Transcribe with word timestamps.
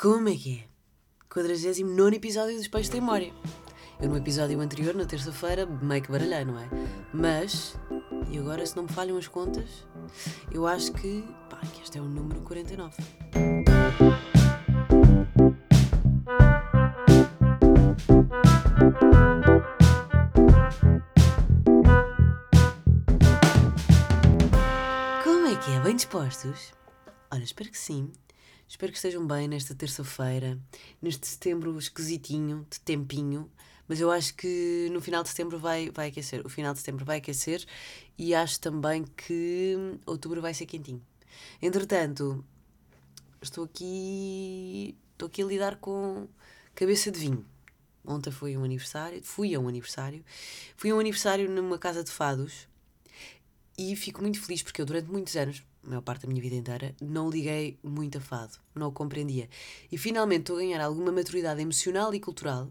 Como 0.00 0.28
é 0.28 0.36
que 0.36 0.60
é? 0.60 0.68
49 1.28 2.14
episódio 2.14 2.56
dos 2.56 2.68
Peixes 2.68 2.88
Tem 2.88 3.00
Memória. 3.00 3.34
Eu 4.00 4.08
no 4.08 4.16
episódio 4.16 4.60
anterior, 4.60 4.94
na 4.94 5.04
terça-feira, 5.04 5.66
meio 5.66 6.00
que 6.00 6.12
baralhei, 6.12 6.44
não 6.44 6.56
é? 6.56 6.68
Mas, 7.12 7.76
e 8.30 8.38
agora 8.38 8.64
se 8.64 8.76
não 8.76 8.84
me 8.84 8.92
falham 8.92 9.18
as 9.18 9.26
contas, 9.26 9.84
eu 10.52 10.68
acho 10.68 10.92
que, 10.92 11.24
pá, 11.50 11.58
que 11.72 11.82
este 11.82 11.98
é 11.98 12.00
o 12.00 12.04
número 12.04 12.40
49. 12.42 12.94
Como 25.24 25.46
é 25.48 25.56
que 25.56 25.72
é? 25.72 25.80
Bem 25.80 25.96
dispostos? 25.96 26.72
Olha, 27.32 27.42
espero 27.42 27.68
que 27.68 27.78
sim. 27.78 28.12
Espero 28.68 28.92
que 28.92 28.98
estejam 28.98 29.26
bem 29.26 29.48
nesta 29.48 29.74
terça-feira, 29.74 30.58
neste 31.00 31.26
setembro 31.26 31.78
esquisitinho, 31.78 32.66
de 32.70 32.78
tempinho. 32.80 33.50
Mas 33.88 33.98
eu 33.98 34.10
acho 34.10 34.34
que 34.34 34.90
no 34.92 35.00
final 35.00 35.22
de 35.22 35.30
setembro 35.30 35.58
vai, 35.58 35.90
vai 35.90 36.08
aquecer. 36.08 36.44
O 36.44 36.50
final 36.50 36.74
de 36.74 36.80
setembro 36.80 37.02
vai 37.02 37.16
aquecer 37.16 37.64
e 38.18 38.34
acho 38.34 38.60
também 38.60 39.04
que 39.04 39.74
outubro 40.04 40.42
vai 40.42 40.52
ser 40.52 40.66
quentinho. 40.66 41.02
Entretanto, 41.62 42.44
estou 43.40 43.64
aqui. 43.64 44.94
Estou 45.12 45.28
aqui 45.28 45.42
a 45.42 45.46
lidar 45.46 45.76
com 45.76 46.28
cabeça 46.74 47.10
de 47.10 47.18
vinho. 47.18 47.46
Ontem 48.04 48.30
foi 48.30 48.54
um 48.54 48.64
aniversário, 48.64 49.22
fui 49.24 49.54
a 49.54 49.60
um 49.60 49.66
aniversário. 49.66 50.22
Fui 50.76 50.90
a 50.90 50.94
um 50.94 51.00
aniversário 51.00 51.50
numa 51.50 51.78
casa 51.78 52.04
de 52.04 52.10
fados 52.10 52.68
e 53.78 53.94
fico 53.96 54.20
muito 54.20 54.40
feliz 54.42 54.62
porque 54.62 54.82
eu, 54.82 54.86
durante 54.86 55.08
muitos 55.08 55.36
anos, 55.36 55.62
a 55.88 55.90
maior 55.90 56.02
parte 56.02 56.22
da 56.22 56.28
minha 56.28 56.40
vida 56.40 56.54
inteira, 56.54 56.94
não 57.00 57.30
liguei 57.30 57.78
muito 57.82 58.18
a 58.18 58.20
fado, 58.20 58.58
não 58.74 58.88
o 58.88 58.92
compreendia. 58.92 59.48
E 59.90 59.96
finalmente 59.96 60.40
estou 60.40 60.56
a 60.56 60.60
ganhar 60.60 60.80
alguma 60.80 61.10
maturidade 61.10 61.60
emocional 61.60 62.14
e 62.14 62.20
cultural 62.20 62.70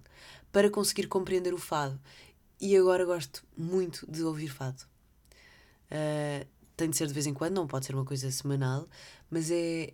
para 0.52 0.70
conseguir 0.70 1.07
compreender 1.07 1.54
o 1.54 1.57
fado. 1.57 1.99
E 2.62 2.76
agora 2.77 3.05
gosto 3.05 3.43
muito 3.57 4.09
de 4.09 4.24
ouvir 4.24 4.49
fado. 4.49 4.84
Uh, 5.91 6.48
tem 6.76 6.90
de 6.90 6.96
ser 6.96 7.07
de 7.07 7.13
vez 7.13 7.26
em 7.26 7.34
quando, 7.34 7.55
não 7.55 7.68
pode 7.68 7.85
ser 7.85 7.96
uma 7.96 8.05
coisa 8.05 8.29
semanal, 8.32 8.87
mas 9.29 9.49
é 9.52 9.93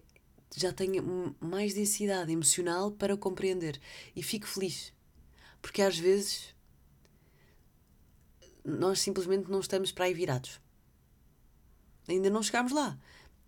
já 0.55 0.71
tenho 0.71 1.35
mais 1.39 1.73
densidade 1.73 2.31
emocional 2.31 2.91
para 2.91 3.17
compreender 3.17 3.79
e 4.15 4.21
fico 4.21 4.45
feliz 4.47 4.93
porque 5.61 5.81
às 5.81 5.97
vezes 5.97 6.53
nós 8.63 8.99
simplesmente 8.99 9.49
não 9.49 9.59
estamos 9.59 9.91
para 9.91 10.05
aí 10.05 10.13
virados 10.13 10.61
ainda 12.07 12.29
não 12.29 12.43
chegámos 12.43 12.71
lá 12.71 12.99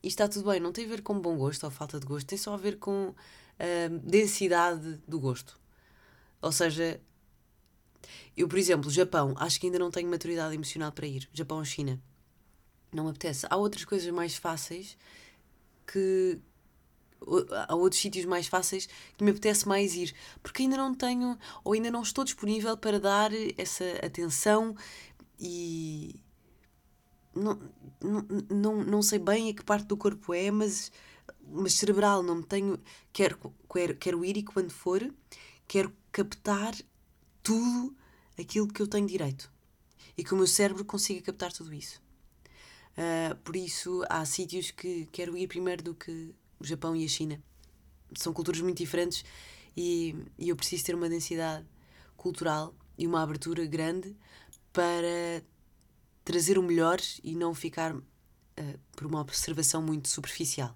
e 0.06 0.08
está 0.08 0.28
tudo 0.28 0.50
bem, 0.50 0.60
não 0.60 0.72
tem 0.72 0.86
a 0.86 0.88
ver 0.88 1.02
com 1.02 1.20
bom 1.20 1.36
gosto 1.36 1.64
ou 1.66 1.72
falta 1.72 2.00
de 2.00 2.06
gosto, 2.06 2.28
tem 2.28 2.38
só 2.38 2.54
a 2.54 2.58
ver 2.58 2.78
com 2.78 3.10
uh, 3.10 4.00
densidade 4.04 5.02
do 5.08 5.20
gosto 5.20 5.60
ou 6.42 6.52
seja 6.52 7.02
eu 8.38 8.48
por 8.48 8.58
exemplo, 8.58 8.90
Japão, 8.90 9.34
acho 9.38 9.60
que 9.60 9.66
ainda 9.66 9.80
não 9.80 9.92
tenho 9.92 10.10
maturidade 10.10 10.56
emocional 10.56 10.92
para 10.92 11.08
ir 11.08 11.28
Japão 11.34 11.58
ou 11.58 11.66
China 11.66 12.00
não 12.96 13.04
me 13.04 13.10
apetece. 13.12 13.46
Há 13.50 13.58
outras 13.58 13.86
coisas 13.86 14.10
mais 14.12 14.36
fáceis 14.36 14.98
que. 15.86 16.40
Há 17.68 17.76
outros 17.76 18.02
sítios 18.02 18.26
mais 18.26 18.46
fáceis 18.46 18.88
que 19.18 19.24
me 19.24 19.32
apetece 19.32 19.68
mais 19.68 19.96
ir, 19.96 20.14
porque 20.44 20.62
ainda 20.62 20.78
não 20.78 20.94
tenho, 20.94 21.38
ou 21.64 21.74
ainda 21.74 21.90
não 21.90 22.04
estou 22.04 22.24
disponível 22.24 22.78
para 22.78 23.00
dar 23.00 23.32
essa 23.58 23.86
atenção 24.04 24.76
e. 25.40 26.20
Não, 27.36 27.60
não, 28.02 28.26
não, 28.50 28.84
não 28.84 29.02
sei 29.02 29.20
bem 29.20 29.50
a 29.50 29.54
que 29.54 29.64
parte 29.64 29.88
do 29.88 29.98
corpo 29.98 30.34
é, 30.34 30.50
mas, 30.50 30.92
mas 31.48 31.74
cerebral, 31.74 32.24
não 32.24 32.36
me 32.36 32.44
tenho. 32.44 32.80
Quero, 33.12 33.54
quero, 33.72 33.96
quero 33.96 34.26
ir 34.26 34.38
e 34.38 34.44
quando 34.44 34.72
for, 34.72 35.14
quero 35.68 35.94
captar 36.12 36.74
tudo 37.44 37.96
aquilo 38.40 38.68
que 38.68 38.82
eu 38.82 38.88
tenho 38.88 39.08
direito 39.08 39.52
e 40.18 40.24
que 40.24 40.34
o 40.34 40.38
meu 40.38 40.48
cérebro 40.48 40.86
consiga 40.86 41.22
captar 41.22 41.52
tudo 41.52 41.74
isso. 41.74 42.02
Uh, 42.98 43.36
por 43.44 43.56
isso, 43.56 44.04
há 44.10 44.24
sítios 44.26 44.72
que 44.72 45.06
quero 45.12 45.38
ir 45.38 45.48
primeiro 45.48 45.84
do 45.84 45.94
que 45.94 46.34
o 46.60 46.66
Japão 46.66 46.96
e 46.96 47.04
a 47.04 47.08
China. 47.08 47.42
São 48.18 48.32
culturas 48.32 48.62
muito 48.62 48.78
diferentes 48.78 49.26
e, 49.76 50.16
e 50.38 50.50
eu 50.50 50.56
preciso 50.56 50.86
ter 50.86 50.96
uma 50.96 51.10
densidade 51.10 51.66
cultural 52.16 52.74
e 52.98 53.06
uma 53.06 53.22
abertura 53.22 53.66
grande 53.66 54.16
para 54.72 55.44
trazer 56.26 56.58
o 56.58 56.64
melhor 56.64 57.00
e 57.24 57.34
não 57.36 57.54
ficar 57.54 57.96
uh, 57.96 58.04
por 58.94 59.08
uma 59.08 59.22
observação 59.22 59.82
muito 59.82 60.10
superficial. 60.10 60.76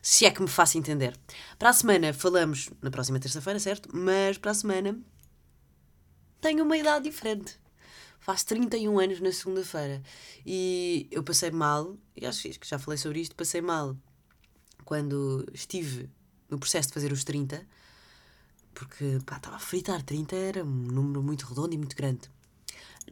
Se 0.00 0.26
é 0.26 0.30
que 0.32 0.42
me 0.42 0.48
faço 0.48 0.76
entender. 0.76 1.16
Para 1.56 1.70
a 1.70 1.72
semana 1.72 2.12
falamos, 2.12 2.68
na 2.82 2.90
próxima 2.90 3.20
terça-feira, 3.20 3.60
certo? 3.60 3.88
Mas 3.92 4.36
para 4.36 4.50
a 4.50 4.54
semana 4.54 4.98
tenho 6.40 6.64
uma 6.64 6.76
idade 6.76 7.04
diferente 7.04 7.62
faz 8.22 8.44
31 8.44 8.98
anos 9.00 9.20
na 9.20 9.32
segunda-feira. 9.32 10.00
E 10.46 11.08
eu 11.10 11.22
passei 11.22 11.50
mal, 11.50 11.96
e 12.16 12.24
acho 12.24 12.48
que 12.48 12.68
já 12.68 12.78
falei 12.78 12.96
sobre 12.96 13.20
isto, 13.20 13.34
passei 13.34 13.60
mal 13.60 13.96
quando 14.84 15.44
estive 15.52 16.08
no 16.48 16.58
processo 16.58 16.88
de 16.88 16.94
fazer 16.94 17.12
os 17.12 17.24
30, 17.24 17.66
porque 18.72 19.18
pá, 19.26 19.36
estava 19.36 19.56
a 19.56 19.58
fritar. 19.58 20.02
30 20.02 20.36
era 20.36 20.64
um 20.64 20.66
número 20.66 21.22
muito 21.22 21.46
redondo 21.46 21.74
e 21.74 21.78
muito 21.78 21.96
grande. 21.96 22.30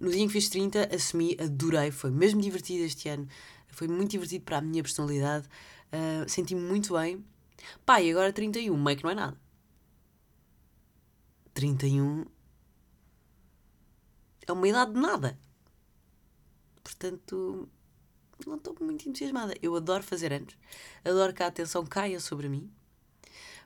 No 0.01 0.11
dia 0.11 0.23
em 0.23 0.27
que 0.27 0.33
fiz 0.33 0.49
30, 0.49 0.95
assumi, 0.95 1.37
adorei, 1.39 1.91
foi 1.91 2.11
mesmo 2.11 2.41
divertido 2.41 2.85
este 2.85 3.09
ano, 3.11 3.29
foi 3.69 3.87
muito 3.87 4.11
divertido 4.11 4.45
para 4.45 4.57
a 4.57 4.61
minha 4.63 4.83
personalidade, 4.83 5.47
uh, 5.93 6.29
senti-me 6.29 6.63
muito 6.63 6.95
bem. 6.95 7.23
Pá, 7.85 8.01
e 8.01 8.11
agora 8.11 8.33
31, 8.33 8.75
meio 8.77 8.97
que 8.97 9.05
não 9.05 9.11
é 9.11 9.15
nada. 9.15 9.39
31 11.53 12.25
é 14.47 14.53
uma 14.53 14.69
idade 14.69 14.95
de 14.95 15.01
nada. 15.01 15.39
Portanto, 16.83 17.69
não 18.47 18.57
estou 18.57 18.75
muito 18.81 19.09
entusiasmada. 19.09 19.55
Eu 19.61 19.77
adoro 19.77 20.03
fazer 20.03 20.33
anos, 20.33 20.57
adoro 21.05 21.35
que 21.35 21.43
a 21.43 21.47
atenção 21.47 21.85
caia 21.85 22.19
sobre 22.19 22.49
mim, 22.49 22.71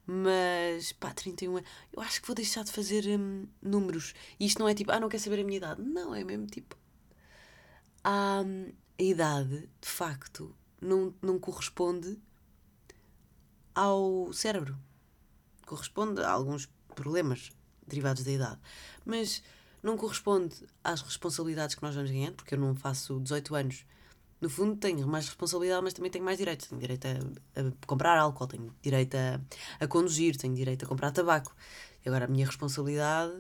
mas 0.07 0.93
pá, 0.93 1.13
31 1.13 1.57
anos, 1.57 1.71
eu 1.93 2.03
acho 2.03 2.21
que 2.21 2.27
vou 2.27 2.35
deixar 2.35 2.65
de 2.65 2.73
fazer 2.73 3.07
hum, 3.19 3.47
números. 3.63 4.15
E 4.39 4.47
isto 4.47 4.59
não 4.59 4.69
é 4.69 4.75
tipo, 4.75 4.93
ah, 4.93 5.01
não 5.01 5.09
quer 5.09 5.19
saber 5.19 5.41
a 5.41 5.45
minha 5.45 5.57
idade. 5.57 5.83
Não, 5.83 6.15
é 6.15 6.23
mesmo 6.23 6.47
tipo. 6.47 6.77
a 8.03 8.45
idade, 8.99 9.69
de 9.81 9.89
facto, 9.89 10.55
não, 10.81 11.15
não 11.23 11.39
corresponde 11.39 12.19
ao 13.75 14.33
cérebro. 14.33 14.79
Corresponde 15.67 16.21
a 16.21 16.31
alguns 16.31 16.69
problemas 16.95 17.51
derivados 17.87 18.23
da 18.23 18.31
idade. 18.31 18.61
Mas 19.05 19.43
não 19.83 19.97
corresponde 19.97 20.55
às 20.83 21.01
responsabilidades 21.01 21.75
que 21.75 21.83
nós 21.83 21.95
vamos 21.95 22.11
ganhando, 22.11 22.37
porque 22.37 22.55
eu 22.55 22.59
não 22.59 22.75
faço 22.75 23.21
18 23.21 23.55
anos. 23.55 23.87
No 24.45 24.51
fundo, 24.51 24.77
tenho 24.77 25.09
mais 25.09 25.25
responsabilidade, 25.27 25.83
mas 25.83 25.95
também 25.95 26.11
tenho 26.11 26.23
mais 26.23 26.37
direitos. 26.37 26.67
Tenho 26.67 26.79
direito 26.79 27.07
a, 27.07 27.61
a 27.61 27.87
comprar 27.87 28.19
álcool, 28.19 28.47
tenho 28.47 28.75
direito 28.83 29.15
a, 29.15 29.41
a 29.81 29.89
conduzir, 29.89 30.37
tenho 30.37 30.55
direito 30.55 30.85
a 30.85 30.89
comprar 30.89 31.13
tabaco. 31.13 31.57
E 32.05 32.09
agora 32.11 32.27
a 32.27 32.29
minha 32.29 32.45
responsabilidade 32.45 33.33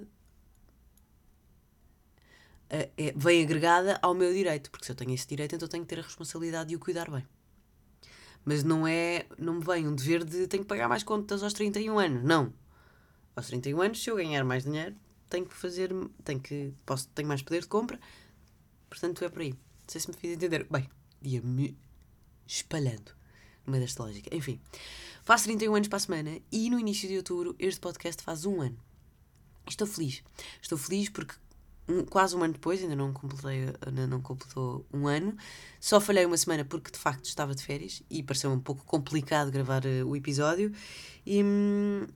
é, 2.70 2.88
é, 2.96 3.12
vem 3.14 3.42
agregada 3.42 3.98
ao 4.00 4.14
meu 4.14 4.32
direito, 4.32 4.70
porque 4.70 4.86
se 4.86 4.92
eu 4.92 4.96
tenho 4.96 5.12
esse 5.12 5.26
direito, 5.28 5.54
então 5.54 5.68
tenho 5.68 5.84
que 5.84 5.94
ter 5.94 6.00
a 6.00 6.02
responsabilidade 6.02 6.70
de 6.70 6.76
o 6.76 6.78
cuidar 6.78 7.10
bem. 7.10 7.28
Mas 8.42 8.64
não 8.64 8.86
é, 8.86 9.26
não 9.38 9.56
me 9.56 9.62
vem 9.62 9.86
um 9.86 9.94
dever 9.94 10.24
de 10.24 10.46
tenho 10.46 10.62
que 10.62 10.68
pagar 10.70 10.88
mais 10.88 11.02
contas 11.02 11.42
aos 11.42 11.52
31 11.52 11.98
anos. 11.98 12.24
Não. 12.24 12.50
Aos 13.36 13.48
31 13.48 13.82
anos, 13.82 14.02
se 14.02 14.08
eu 14.08 14.16
ganhar 14.16 14.42
mais 14.42 14.64
dinheiro, 14.64 14.96
tenho 15.28 15.44
que 15.44 15.54
fazer, 15.54 15.90
tenho 16.24 16.40
que, 16.40 16.72
posso, 16.86 17.06
tenho 17.08 17.28
mais 17.28 17.42
poder 17.42 17.60
de 17.60 17.68
compra, 17.68 18.00
portanto 18.88 19.22
é 19.22 19.28
por 19.28 19.42
aí. 19.42 19.54
Não 19.84 19.92
sei 19.92 20.00
se 20.00 20.08
me 20.08 20.16
fiz 20.16 20.32
entender. 20.32 20.66
Bem, 20.70 20.88
ia-me 21.22 21.76
espalhando 22.46 23.12
no 23.66 23.72
meio 23.72 23.84
desta 23.84 24.02
lógica. 24.02 24.34
Enfim, 24.34 24.60
faço 25.22 25.44
31 25.44 25.74
anos 25.74 25.88
para 25.88 25.96
a 25.96 26.00
semana 26.00 26.40
e 26.50 26.70
no 26.70 26.78
início 26.78 27.08
de 27.08 27.16
outubro 27.16 27.54
este 27.58 27.80
podcast 27.80 28.22
faz 28.22 28.44
um 28.46 28.60
ano. 28.60 28.78
Estou 29.66 29.86
feliz. 29.86 30.22
Estou 30.60 30.78
feliz 30.78 31.08
porque 31.08 31.34
um, 31.88 32.04
quase 32.04 32.34
um 32.36 32.42
ano 32.42 32.54
depois, 32.54 32.82
ainda 32.82 32.96
não, 32.96 33.12
completei, 33.12 33.74
ainda 33.86 34.06
não 34.06 34.20
completou 34.20 34.86
um 34.92 35.06
ano, 35.06 35.36
só 35.78 36.00
falhei 36.00 36.24
uma 36.24 36.36
semana 36.36 36.64
porque 36.64 36.90
de 36.90 36.98
facto 36.98 37.26
estava 37.26 37.54
de 37.54 37.62
férias 37.62 38.02
e 38.10 38.22
pareceu 38.22 38.50
um 38.50 38.60
pouco 38.60 38.84
complicado 38.84 39.50
gravar 39.50 39.84
uh, 39.84 40.06
o 40.06 40.16
episódio. 40.16 40.72
E, 41.26 41.42
hum, 41.42 42.06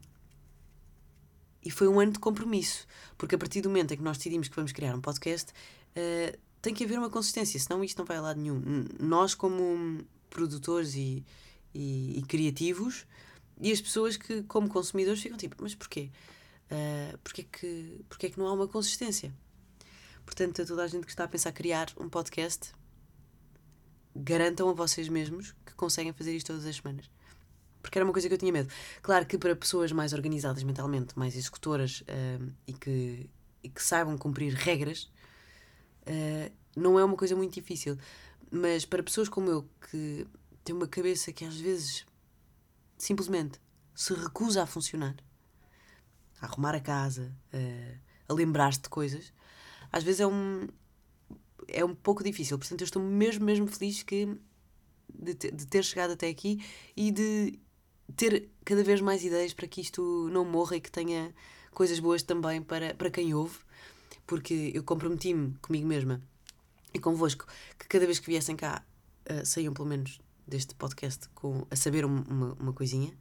e 1.62 1.70
foi 1.70 1.88
um 1.88 2.00
ano 2.00 2.12
de 2.12 2.18
compromisso, 2.18 2.86
porque 3.16 3.34
a 3.34 3.38
partir 3.38 3.60
do 3.60 3.68
momento 3.68 3.92
em 3.92 3.96
que 3.96 4.02
nós 4.02 4.16
decidimos 4.16 4.48
que 4.48 4.56
vamos 4.56 4.72
criar 4.72 4.94
um 4.94 5.00
podcast, 5.00 5.52
uh, 5.52 6.38
tem 6.60 6.74
que 6.74 6.84
haver 6.84 6.98
uma 6.98 7.10
consistência, 7.10 7.58
senão 7.58 7.82
isto 7.84 7.98
não 7.98 8.04
vai 8.04 8.16
a 8.16 8.20
lado 8.20 8.40
nenhum. 8.40 8.60
Nós, 8.98 9.34
como 9.34 10.04
produtores 10.28 10.94
e, 10.94 11.24
e, 11.74 12.18
e 12.18 12.22
criativos, 12.22 13.06
e 13.60 13.72
as 13.72 13.80
pessoas 13.80 14.16
que, 14.16 14.42
como 14.44 14.68
consumidores, 14.68 15.20
ficam 15.20 15.36
tipo, 15.36 15.56
mas 15.60 15.74
porquê? 15.74 16.10
Uh, 16.70 17.18
porquê, 17.18 17.44
que, 17.44 18.04
porquê 18.08 18.30
que 18.30 18.38
não 18.38 18.46
há 18.46 18.52
uma 18.52 18.68
consistência? 18.68 19.32
Portanto, 20.24 20.62
a 20.62 20.66
toda 20.66 20.84
a 20.84 20.86
gente 20.86 21.04
que 21.04 21.10
está 21.10 21.24
a 21.24 21.28
pensar 21.28 21.52
criar 21.52 21.90
um 21.98 22.08
podcast, 22.08 22.72
garantam 24.14 24.68
a 24.68 24.72
vocês 24.72 25.08
mesmos 25.08 25.54
que 25.64 25.74
conseguem 25.74 26.12
fazer 26.12 26.34
isto 26.36 26.48
todas 26.48 26.66
as 26.66 26.76
semanas. 26.76 27.10
porque 27.80 27.96
era 27.96 28.04
uma 28.04 28.12
coisa 28.12 28.28
que 28.28 28.34
eu 28.34 28.38
tinha 28.38 28.52
medo. 28.52 28.68
Claro 29.00 29.24
que 29.24 29.38
para 29.38 29.54
pessoas 29.56 29.92
mais 29.92 30.12
organizadas 30.12 30.62
mentalmente, 30.62 31.18
mais 31.18 31.36
executoras 31.36 32.02
uh, 32.02 32.52
e, 32.66 32.72
que, 32.72 33.30
e 33.62 33.68
que 33.68 33.82
saibam 33.82 34.18
cumprir 34.18 34.52
regras, 34.52 35.10
uh, 36.08 36.52
não 36.76 36.98
é 36.98 37.04
uma 37.04 37.16
coisa 37.16 37.36
muito 37.36 37.54
difícil. 37.54 37.98
Mas 38.50 38.84
para 38.84 39.02
pessoas 39.02 39.28
como 39.28 39.50
eu, 39.50 39.68
que 39.90 40.26
têm 40.64 40.74
uma 40.74 40.88
cabeça 40.88 41.32
que 41.32 41.44
às 41.44 41.56
vezes 41.56 42.06
simplesmente 42.96 43.60
se 43.94 44.14
recusa 44.14 44.62
a 44.62 44.66
funcionar, 44.66 45.16
a 46.40 46.46
arrumar 46.46 46.74
a 46.74 46.80
casa, 46.80 47.34
uh, 47.52 47.98
a 48.28 48.32
lembrar-se 48.32 48.80
de 48.80 48.88
coisas, 48.88 49.32
às 49.92 50.02
vezes 50.02 50.20
é 50.20 50.26
um, 50.26 50.68
é 51.66 51.84
um 51.84 51.94
pouco 51.94 52.22
difícil. 52.22 52.58
Portanto, 52.58 52.80
eu 52.80 52.84
estou 52.84 53.02
mesmo, 53.02 53.44
mesmo 53.44 53.66
feliz 53.66 54.02
que, 54.02 54.26
de, 55.12 55.34
de 55.34 55.66
ter 55.66 55.84
chegado 55.84 56.12
até 56.12 56.28
aqui 56.28 56.64
e 56.96 57.10
de 57.10 57.58
ter 58.16 58.48
cada 58.64 58.82
vez 58.82 59.00
mais 59.00 59.24
ideias 59.24 59.52
para 59.52 59.66
que 59.66 59.80
isto 59.80 60.28
não 60.30 60.44
morra 60.44 60.76
e 60.76 60.80
que 60.80 60.90
tenha 60.90 61.34
coisas 61.72 62.00
boas 62.00 62.22
também 62.22 62.62
para, 62.62 62.94
para 62.94 63.10
quem 63.10 63.34
ouve, 63.34 63.58
porque 64.28 64.70
eu 64.74 64.84
comprometi-me 64.84 65.54
comigo 65.62 65.88
mesma 65.88 66.22
e 66.94 66.98
convosco 67.00 67.46
que 67.78 67.88
cada 67.88 68.04
vez 68.04 68.20
que 68.20 68.26
viessem 68.26 68.54
cá 68.54 68.84
uh, 69.28 69.44
saiam 69.44 69.72
pelo 69.72 69.88
menos 69.88 70.20
deste 70.46 70.74
podcast 70.74 71.28
com, 71.30 71.66
a 71.70 71.74
saber 71.74 72.04
uma, 72.04 72.54
uma 72.60 72.72
coisinha 72.72 73.12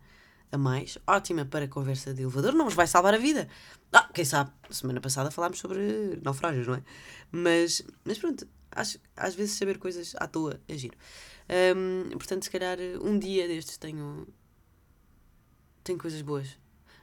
a 0.52 0.58
mais, 0.58 0.98
ótima 1.08 1.46
para 1.46 1.68
conversa 1.68 2.14
de 2.14 2.22
elevador, 2.22 2.54
não 2.54 2.66
vos 2.66 2.74
vai 2.74 2.88
salvar 2.88 3.14
a 3.14 3.18
vida. 3.18 3.48
Ah, 3.92 4.10
quem 4.14 4.24
sabe, 4.24 4.52
semana 4.70 5.02
passada 5.02 5.32
falámos 5.32 5.60
sobre 5.60 6.20
naufrágios, 6.22 6.68
não 6.68 6.76
é? 6.76 6.84
Mas, 7.32 7.82
mas 8.06 8.18
pronto, 8.18 8.48
acho, 8.72 9.00
às 9.16 9.34
vezes 9.34 9.58
saber 9.58 9.78
coisas 9.78 10.14
à 10.18 10.28
toa 10.28 10.60
é 10.68 10.78
giro. 10.78 10.98
Um, 11.76 12.10
portanto, 12.12 12.44
se 12.44 12.52
calhar 12.52 12.78
um 13.02 13.18
dia 13.18 13.48
destes 13.48 13.78
tenho, 13.78 14.28
tenho 15.84 15.98
coisas 16.00 16.22
boas. 16.22 16.58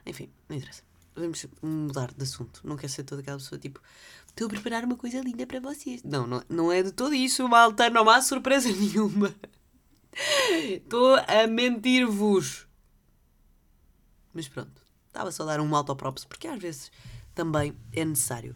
Enfim, 0.05 0.29
não 0.47 0.55
interessa. 0.57 0.84
Vamos 1.15 1.45
mudar 1.61 2.11
de 2.13 2.23
assunto. 2.23 2.61
Não 2.63 2.75
quero 2.75 2.91
ser 2.91 3.03
toda 3.03 3.21
aquela 3.21 3.37
pessoa 3.37 3.57
tipo, 3.57 3.81
estou 4.27 4.47
a 4.47 4.49
preparar 4.49 4.83
uma 4.83 4.97
coisa 4.97 5.19
linda 5.21 5.47
para 5.47 5.59
vocês. 5.59 6.03
Não, 6.03 6.27
não, 6.27 6.43
não 6.49 6.71
é 6.71 6.83
de 6.83 6.91
todo 6.91 7.13
isso, 7.13 7.47
malta. 7.47 7.89
Não 7.89 8.09
há 8.09 8.21
surpresa 8.21 8.69
nenhuma. 8.73 9.33
Estou 10.51 11.15
a 11.15 11.47
mentir-vos. 11.47 12.67
Mas 14.33 14.47
pronto, 14.49 14.81
estava 15.07 15.31
só 15.31 15.43
a 15.43 15.45
dar 15.45 15.61
um 15.61 15.75
autoprops, 15.75 16.25
porque 16.25 16.47
às 16.47 16.59
vezes 16.59 16.91
também 17.33 17.73
é 17.93 18.03
necessário. 18.03 18.55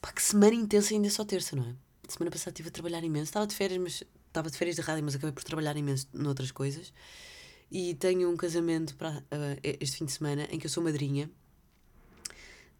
Pá, 0.00 0.12
que 0.12 0.22
semana 0.22 0.54
intensa 0.54 0.92
ainda 0.92 1.06
é 1.06 1.10
só 1.10 1.24
terça, 1.24 1.56
não 1.56 1.64
é? 1.64 1.74
Semana 2.08 2.30
passada 2.30 2.50
estive 2.50 2.68
a 2.68 2.72
trabalhar 2.72 3.02
imenso. 3.02 3.24
Estava 3.24 3.46
de 3.46 3.54
férias, 3.54 3.80
mas 3.80 4.04
estava 4.26 4.50
de 4.50 4.56
férias 4.56 4.76
de 4.76 4.82
rádio, 4.82 5.02
mas 5.04 5.14
acabei 5.14 5.32
por 5.32 5.42
trabalhar 5.42 5.76
imenso 5.76 6.06
noutras 6.12 6.50
coisas. 6.50 6.92
E 7.70 7.94
tenho 7.94 8.30
um 8.30 8.36
casamento 8.36 8.94
para 8.96 9.18
uh, 9.18 9.60
este 9.62 9.98
fim 9.98 10.04
de 10.04 10.12
semana 10.12 10.46
em 10.50 10.58
que 10.58 10.66
eu 10.66 10.70
sou 10.70 10.82
madrinha. 10.82 11.30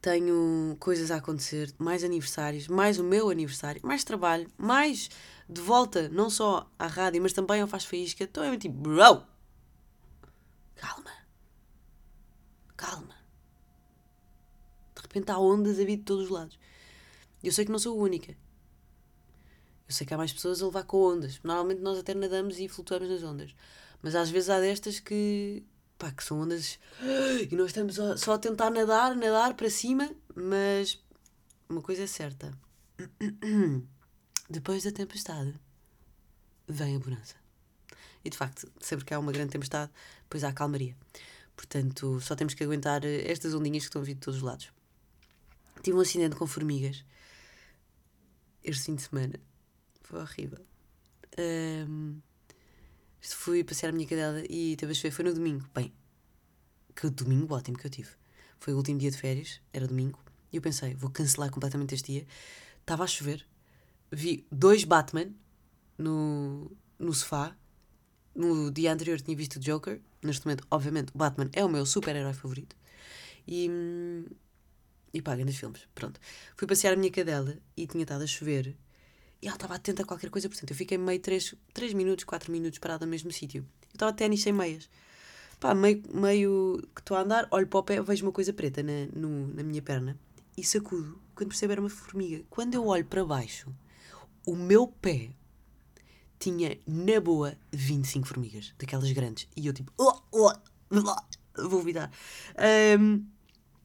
Tenho 0.00 0.76
coisas 0.78 1.10
a 1.10 1.16
acontecer, 1.16 1.74
mais 1.78 2.04
aniversários, 2.04 2.68
mais 2.68 2.98
o 2.98 3.04
meu 3.04 3.28
aniversário, 3.28 3.80
mais 3.84 4.04
trabalho, 4.04 4.46
mais 4.56 5.10
de 5.48 5.60
volta, 5.60 6.08
não 6.08 6.30
só 6.30 6.70
à 6.78 6.86
rádio, 6.86 7.22
mas 7.22 7.32
também 7.32 7.60
ao 7.60 7.68
Faz 7.68 7.84
Faísca. 7.84 8.24
Estou 8.24 8.44
a 8.44 8.56
tipo, 8.56 8.76
bro, 8.76 9.24
calma 10.76 11.26
calma. 12.76 13.16
De 14.94 15.02
repente 15.02 15.30
há 15.30 15.38
ondas 15.38 15.80
a 15.80 15.84
vir 15.84 15.96
de 15.96 16.04
todos 16.04 16.24
os 16.24 16.30
lados. 16.30 16.58
Eu 17.42 17.52
sei 17.52 17.64
que 17.64 17.72
não 17.72 17.78
sou 17.78 17.98
a 17.98 18.02
única. 18.02 18.32
Eu 19.88 19.94
sei 19.94 20.06
que 20.06 20.12
há 20.12 20.16
mais 20.16 20.32
pessoas 20.32 20.62
a 20.62 20.66
levar 20.66 20.84
com 20.84 20.98
ondas. 20.98 21.40
Normalmente 21.42 21.80
nós 21.80 21.98
até 21.98 22.14
nadamos 22.14 22.58
e 22.58 22.68
flutuamos 22.68 23.08
nas 23.08 23.22
ondas. 23.22 23.54
Mas 24.02 24.14
às 24.14 24.30
vezes 24.30 24.50
há 24.50 24.60
destas 24.60 25.00
que. 25.00 25.64
Pá, 25.98 26.10
que 26.12 26.24
são 26.24 26.40
ondas. 26.40 26.78
E 27.50 27.54
nós 27.56 27.68
estamos 27.68 27.96
só 28.20 28.34
a 28.34 28.38
tentar 28.38 28.70
nadar, 28.70 29.14
nadar 29.14 29.54
para 29.54 29.70
cima, 29.70 30.10
mas. 30.34 31.02
uma 31.68 31.82
coisa 31.82 32.04
é 32.04 32.06
certa. 32.06 32.52
Depois 34.48 34.84
da 34.84 34.92
tempestade, 34.92 35.54
vem 36.68 36.96
a 36.96 36.98
bonança. 36.98 37.34
E 38.24 38.30
de 38.30 38.36
facto, 38.36 38.70
sempre 38.80 39.04
que 39.04 39.14
há 39.14 39.18
uma 39.18 39.32
grande 39.32 39.50
tempestade, 39.52 39.90
depois 40.22 40.44
há 40.44 40.52
calmaria. 40.52 40.96
Portanto, 41.54 42.20
só 42.20 42.34
temos 42.36 42.54
que 42.54 42.62
aguentar 42.62 43.04
eh, 43.04 43.30
estas 43.30 43.54
ondinhas 43.54 43.84
que 43.84 43.88
estão 43.88 44.02
a 44.02 44.04
vir 44.04 44.14
de 44.14 44.20
todos 44.20 44.38
os 44.38 44.42
lados. 44.42 44.70
Tive 45.82 45.96
um 45.96 46.00
acidente 46.00 46.36
com 46.36 46.46
formigas 46.46 47.04
este 48.62 48.84
fim 48.84 48.94
de 48.96 49.02
semana. 49.02 49.40
Foi 50.02 50.20
horrível. 50.20 50.64
Um, 51.38 52.20
fui 53.34 53.64
passear 53.64 53.90
a 53.90 53.92
minha 53.92 54.06
cadela 54.06 54.42
e 54.48 54.76
teve 54.76 54.92
a 54.92 54.94
chover. 54.94 55.10
Foi 55.10 55.24
no 55.24 55.34
domingo. 55.34 55.68
Bem, 55.74 55.92
que 56.94 57.08
domingo 57.10 57.54
ótimo 57.54 57.78
que 57.78 57.86
eu 57.86 57.90
tive. 57.90 58.10
Foi 58.58 58.72
o 58.72 58.76
último 58.76 58.98
dia 58.98 59.10
de 59.10 59.18
férias, 59.18 59.60
era 59.72 59.86
domingo. 59.86 60.18
E 60.52 60.56
eu 60.56 60.62
pensei, 60.62 60.94
vou 60.94 61.10
cancelar 61.10 61.50
completamente 61.50 61.94
este 61.94 62.12
dia. 62.12 62.26
Estava 62.80 63.04
a 63.04 63.06
chover. 63.06 63.46
Vi 64.10 64.46
dois 64.50 64.84
Batman 64.84 65.30
no, 65.98 66.70
no 66.98 67.12
sofá. 67.12 67.56
No 68.34 68.70
dia 68.70 68.92
anterior 68.92 69.20
tinha 69.20 69.36
visto 69.36 69.56
o 69.56 69.60
Joker 69.60 70.00
neste 70.26 70.44
momento, 70.44 70.66
obviamente, 70.70 71.10
o 71.14 71.18
Batman 71.18 71.48
é 71.52 71.64
o 71.64 71.68
meu 71.68 71.86
super-herói 71.86 72.34
favorito. 72.34 72.76
E. 73.46 73.70
E 75.14 75.22
pá, 75.22 75.34
grandes 75.34 75.56
filmes. 75.56 75.88
Pronto. 75.94 76.20
Fui 76.56 76.66
passear 76.66 76.92
a 76.92 76.96
minha 76.96 77.10
cadela 77.10 77.56
e 77.76 77.86
tinha 77.86 78.02
estado 78.02 78.22
a 78.22 78.26
chover. 78.26 78.76
E 79.40 79.46
ela 79.46 79.56
estava 79.56 79.74
atenta 79.74 80.02
a 80.02 80.06
qualquer 80.06 80.30
coisa, 80.30 80.48
portanto, 80.48 80.70
eu 80.70 80.76
fiquei 80.76 80.96
meio 80.96 81.20
3, 81.20 81.54
3 81.72 81.92
minutos, 81.92 82.24
4 82.24 82.50
minutos 82.50 82.78
parada 82.78 83.04
no 83.04 83.10
mesmo 83.10 83.30
sítio. 83.30 83.66
Eu 83.82 83.94
estava 83.94 84.12
de 84.12 84.18
ténis 84.18 84.42
sem 84.42 84.52
meias. 84.52 84.88
Pá, 85.60 85.74
meio, 85.74 86.02
meio 86.12 86.82
que 86.94 87.00
estou 87.00 87.16
a 87.16 87.20
andar, 87.22 87.48
olho 87.50 87.66
para 87.66 87.78
o 87.78 87.82
pé, 87.82 88.02
vejo 88.02 88.26
uma 88.26 88.32
coisa 88.32 88.52
preta 88.52 88.82
na, 88.82 89.06
no, 89.14 89.48
na 89.48 89.62
minha 89.62 89.82
perna 89.82 90.18
e 90.56 90.64
sacudo. 90.64 91.20
Quando 91.34 91.50
percebo 91.50 91.72
era 91.72 91.80
uma 91.80 91.90
formiga. 91.90 92.44
Quando 92.48 92.74
eu 92.74 92.86
olho 92.86 93.04
para 93.04 93.24
baixo, 93.24 93.72
o 94.46 94.56
meu 94.56 94.86
pé 94.86 95.30
tinha 96.38 96.78
na 96.86 97.20
boa 97.20 97.56
25 97.72 98.26
formigas, 98.26 98.74
daquelas 98.78 99.10
grandes. 99.12 99.48
E 99.56 99.66
eu 99.66 99.72
tipo, 99.72 99.92
oh, 99.98 100.18
oh, 100.32 100.52
oh, 100.90 101.68
vou 101.68 101.82
virar. 101.82 102.10
Um, 102.98 103.24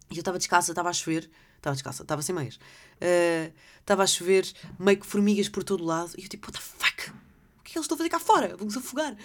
eu 0.10 0.20
estava 0.20 0.38
descalça, 0.38 0.72
estava 0.72 0.90
a 0.90 0.94
chover. 0.94 1.30
Estava 1.62 1.76
descalça, 1.76 2.02
estava 2.02 2.24
sem 2.24 2.34
meias. 2.34 2.56
Uh, 2.56 3.54
estava 3.80 4.02
a 4.02 4.08
chover, 4.08 4.52
meio 4.80 5.00
que 5.00 5.06
formigas 5.06 5.48
por 5.48 5.64
todo 5.64 5.84
lado. 5.84 6.12
E 6.18 6.24
eu 6.24 6.28
tipo, 6.28 6.48
what 6.48 6.58
the 6.58 6.64
fuck? 6.64 7.12
O 7.60 7.64
que 7.64 7.70
é 7.70 7.74
que 7.74 7.78
eles 7.78 7.86
estão 7.86 7.96
a 7.96 8.00
fazer 8.00 8.10
cá 8.10 8.20
fora? 8.20 8.58
Vão-se 8.58 8.80
afogar. 8.80 9.16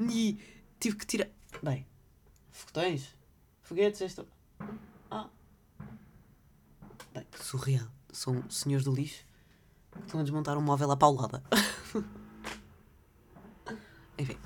E 0.00 0.38
tive 0.80 0.96
que 0.96 1.04
tirar. 1.04 1.28
Bem, 1.62 1.86
foguetões, 2.50 3.08
foguetes, 3.60 4.00
esta. 4.00 4.26
Ah. 5.10 5.28
Bem, 7.12 7.26
surreal. 7.38 7.86
São 8.10 8.42
senhores 8.48 8.86
do 8.86 8.94
lixo 8.94 9.22
que 9.92 10.00
estão 10.06 10.20
a 10.20 10.22
desmontar 10.22 10.56
um 10.56 10.62
móvel 10.62 10.90
à 10.92 10.96
paulada. 10.96 11.42
Enfim. 14.18 14.38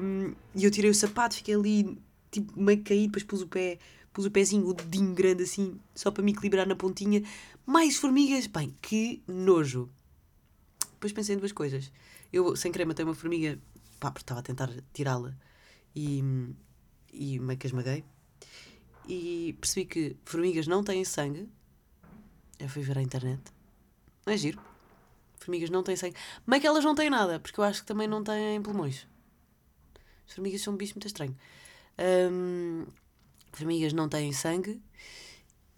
Um, 0.00 0.36
e 0.54 0.64
eu 0.64 0.70
tirei 0.70 0.88
o 0.88 0.94
sapato, 0.94 1.34
fiquei 1.34 1.56
ali, 1.56 2.00
tipo, 2.30 2.60
meio 2.60 2.80
caído, 2.84 3.06
depois 3.06 3.24
pus 3.24 3.42
o 3.42 3.48
pé, 3.48 3.80
pus 4.18 4.26
o 4.26 4.30
pezinho, 4.32 4.66
o 4.66 4.74
dedinho 4.74 5.14
grande 5.14 5.44
assim, 5.44 5.78
só 5.94 6.10
para 6.10 6.24
me 6.24 6.32
equilibrar 6.32 6.66
na 6.66 6.74
pontinha. 6.74 7.22
Mais 7.64 7.96
formigas, 7.96 8.48
bem, 8.48 8.74
que 8.82 9.22
nojo. 9.28 9.88
Depois 10.94 11.12
pensei 11.12 11.36
em 11.36 11.38
duas 11.38 11.52
coisas. 11.52 11.92
Eu, 12.32 12.56
sem 12.56 12.72
querer, 12.72 12.84
matei 12.84 13.04
uma 13.04 13.14
formiga, 13.14 13.56
pá, 14.00 14.10
porque 14.10 14.24
estava 14.24 14.40
a 14.40 14.42
tentar 14.42 14.68
tirá-la 14.92 15.32
e, 15.94 16.18
e 17.12 17.38
meio 17.38 17.56
que 17.56 17.68
esmaguei. 17.68 18.02
E 19.06 19.56
percebi 19.60 19.86
que 19.86 20.16
formigas 20.24 20.66
não 20.66 20.82
têm 20.82 21.04
sangue. 21.04 21.48
Eu 22.58 22.68
fui 22.68 22.82
ver 22.82 22.98
a 22.98 23.02
internet. 23.02 23.40
Não 24.26 24.32
é 24.32 24.36
giro? 24.36 24.60
formigas 25.38 25.70
não 25.70 25.84
têm 25.84 25.94
sangue. 25.94 26.16
É 26.50 26.58
que 26.58 26.66
elas 26.66 26.84
não 26.84 26.96
têm 26.96 27.08
nada, 27.08 27.38
porque 27.38 27.60
eu 27.60 27.64
acho 27.64 27.82
que 27.82 27.86
também 27.86 28.08
não 28.08 28.24
têm 28.24 28.60
pulmões. 28.60 29.06
As 30.26 30.34
formigas 30.34 30.60
são 30.60 30.74
um 30.74 30.76
bicho 30.76 30.94
muito 30.94 31.06
estranho. 31.06 31.36
Um, 32.32 32.84
formigas 33.52 33.92
não 33.92 34.08
têm 34.08 34.32
sangue. 34.32 34.80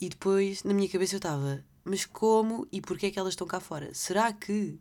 E 0.00 0.09
depois, 0.09 0.65
na 0.65 0.73
minha 0.73 0.89
cabeça, 0.89 1.15
eu 1.15 1.19
estava, 1.19 1.65
mas 1.85 2.07
como 2.07 2.67
e 2.73 2.81
porquê 2.81 3.07
é 3.07 3.11
que 3.11 3.19
elas 3.19 3.33
estão 3.33 3.47
cá 3.47 3.61
fora? 3.61 3.93
Será 3.95 4.33
que. 4.33 4.79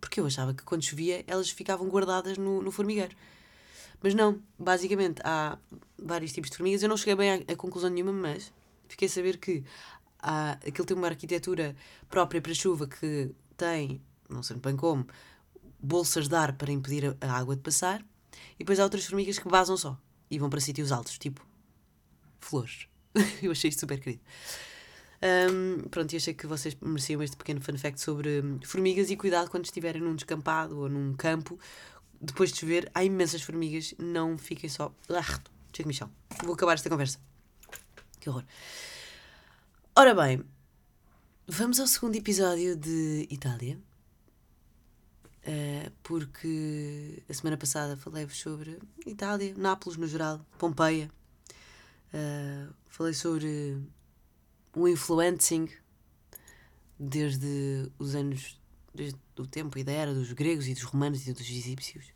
Porque 0.00 0.20
eu 0.20 0.26
achava 0.26 0.52
que 0.54 0.62
quando 0.62 0.82
chovia 0.82 1.24
elas 1.26 1.50
ficavam 1.50 1.88
guardadas 1.88 2.38
no, 2.38 2.62
no 2.62 2.70
formigueiro. 2.70 3.14
Mas 4.02 4.14
não, 4.14 4.42
basicamente 4.58 5.22
há 5.24 5.58
vários 5.96 6.32
tipos 6.32 6.50
de 6.50 6.56
formigas. 6.56 6.82
Eu 6.82 6.88
não 6.88 6.96
cheguei 6.96 7.14
bem 7.14 7.44
a, 7.46 7.56
conclusão 7.56 7.88
nenhuma, 7.88 8.12
mas 8.12 8.52
fiquei 8.88 9.06
a 9.06 9.10
saber 9.10 9.38
que 9.38 9.62
há, 10.18 10.52
aquilo 10.52 10.84
tem 10.84 10.96
uma 10.96 11.06
arquitetura 11.06 11.76
própria 12.08 12.42
para 12.42 12.52
chuva 12.54 12.86
que 12.88 13.30
tem, 13.56 14.02
não 14.28 14.42
sei 14.42 14.56
bem 14.56 14.76
como, 14.76 15.06
bolsas 15.78 16.26
de 16.26 16.34
ar 16.34 16.54
para 16.54 16.72
impedir 16.72 17.16
a, 17.20 17.26
a 17.26 17.38
água 17.38 17.54
de 17.54 17.62
passar, 17.62 18.04
e 18.54 18.58
depois 18.58 18.80
há 18.80 18.84
outras 18.84 19.04
formigas 19.04 19.38
que 19.38 19.48
vazam 19.48 19.76
só 19.76 19.96
e 20.32 20.38
vão 20.38 20.48
para 20.48 20.60
sítios 20.60 20.90
altos, 20.90 21.18
tipo 21.18 21.46
flores. 22.40 22.88
Eu 23.42 23.52
achei 23.52 23.68
isto 23.68 23.80
super 23.80 24.00
querido. 24.00 24.22
Um, 25.22 25.88
pronto, 25.88 26.12
e 26.12 26.16
achei 26.16 26.34
que 26.34 26.46
vocês 26.46 26.74
mereciam 26.80 27.22
este 27.22 27.36
pequeno 27.36 27.60
fun 27.60 27.76
fact 27.76 28.00
sobre 28.00 28.40
hum, 28.40 28.58
formigas 28.64 29.10
e 29.10 29.16
cuidado 29.16 29.50
quando 29.50 29.66
estiverem 29.66 30.00
num 30.00 30.16
descampado 30.16 30.80
ou 30.80 30.88
num 30.88 31.14
campo, 31.14 31.60
depois 32.20 32.50
de 32.50 32.58
chover, 32.58 32.90
há 32.94 33.04
imensas 33.04 33.42
formigas. 33.42 33.94
Não 33.98 34.38
fiquem 34.38 34.70
só. 34.70 34.92
Ah, 35.10 35.40
chega 35.72 35.86
Michel. 35.86 36.10
Vou 36.42 36.54
acabar 36.54 36.74
esta 36.74 36.88
conversa. 36.88 37.20
Que 38.18 38.30
horror. 38.30 38.44
Ora 39.94 40.14
bem, 40.14 40.42
vamos 41.46 41.78
ao 41.78 41.86
segundo 41.86 42.16
episódio 42.16 42.74
de 42.74 43.28
Itália. 43.30 43.78
Uh, 45.44 45.90
porque 46.04 47.20
a 47.28 47.34
semana 47.34 47.56
passada 47.56 47.96
falei-vos 47.96 48.38
sobre 48.38 48.78
Itália, 49.04 49.52
Nápoles 49.56 49.98
no 49.98 50.06
geral, 50.06 50.40
Pompeia. 50.56 51.10
Uh, 52.14 52.72
falei 52.86 53.12
sobre 53.12 53.76
o 54.76 54.86
influencing 54.86 55.68
desde 56.96 57.90
os 57.98 58.14
anos, 58.14 58.60
desde 58.94 59.18
o 59.36 59.44
tempo 59.44 59.76
e 59.78 59.82
da 59.82 59.90
era 59.90 60.14
dos 60.14 60.32
gregos 60.32 60.68
e 60.68 60.74
dos 60.74 60.84
romanos 60.84 61.26
e 61.26 61.32
dos 61.32 61.48
egípcios. 61.50 62.12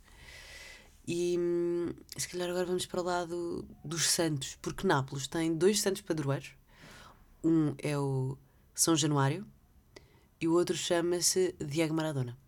E 1.05 1.37
hum, 1.37 1.93
se 2.17 2.29
calhar 2.29 2.49
agora 2.49 2.67
vamos 2.67 2.87
para 2.87 3.01
o 3.01 3.05
lado 3.05 3.69
dos 3.85 4.07
santos, 4.07 4.57
porque 4.63 4.87
Nápoles 4.87 5.27
tem 5.27 5.53
dois 5.53 5.81
santos 5.81 6.03
padroeiros. 6.03 6.53
Um 7.43 7.75
é 7.79 7.99
o 7.99 8.39
São 8.73 8.95
Januário 8.95 9.45
e 10.41 10.47
o 10.47 10.53
outro 10.53 10.77
chama-se 10.77 11.57
Diego 11.59 11.95
Maradona 11.95 12.46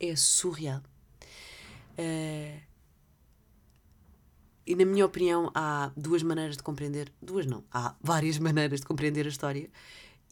é 0.00 0.16
surreal. 0.16 0.82
Uh, 1.98 2.60
e 4.66 4.74
na 4.74 4.84
minha 4.84 5.06
opinião 5.06 5.50
há 5.54 5.92
duas 5.96 6.22
maneiras 6.22 6.56
de 6.56 6.62
compreender, 6.62 7.12
duas 7.22 7.46
não, 7.46 7.62
há 7.70 7.94
várias 8.00 8.38
maneiras 8.40 8.80
de 8.80 8.86
compreender 8.86 9.24
a 9.26 9.28
história 9.28 9.70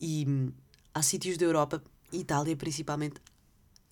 e 0.00 0.24
hum, 0.26 0.52
há 0.92 1.02
sítios 1.02 1.36
da 1.38 1.44
Europa, 1.44 1.82
Itália 2.12 2.56
principalmente, 2.56 3.20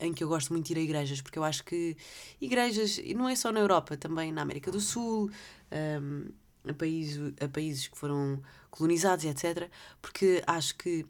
em 0.00 0.12
que 0.12 0.24
eu 0.24 0.28
gosto 0.28 0.52
muito 0.52 0.66
de 0.66 0.72
ir 0.72 0.78
a 0.78 0.80
igrejas, 0.80 1.22
porque 1.22 1.38
eu 1.38 1.44
acho 1.44 1.64
que 1.64 1.96
igrejas, 2.40 2.98
e 2.98 3.14
não 3.14 3.28
é 3.28 3.36
só 3.36 3.52
na 3.52 3.60
Europa, 3.60 3.96
também 3.96 4.32
na 4.32 4.42
América 4.42 4.70
do 4.70 4.80
Sul, 4.80 5.30
um, 5.70 6.28
a, 6.68 6.74
países, 6.74 7.32
a 7.40 7.48
países 7.48 7.86
que 7.86 7.96
foram 7.96 8.42
colonizados, 8.68 9.24
etc. 9.24 9.70
Porque 10.00 10.42
acho 10.44 10.74
que 10.76 11.06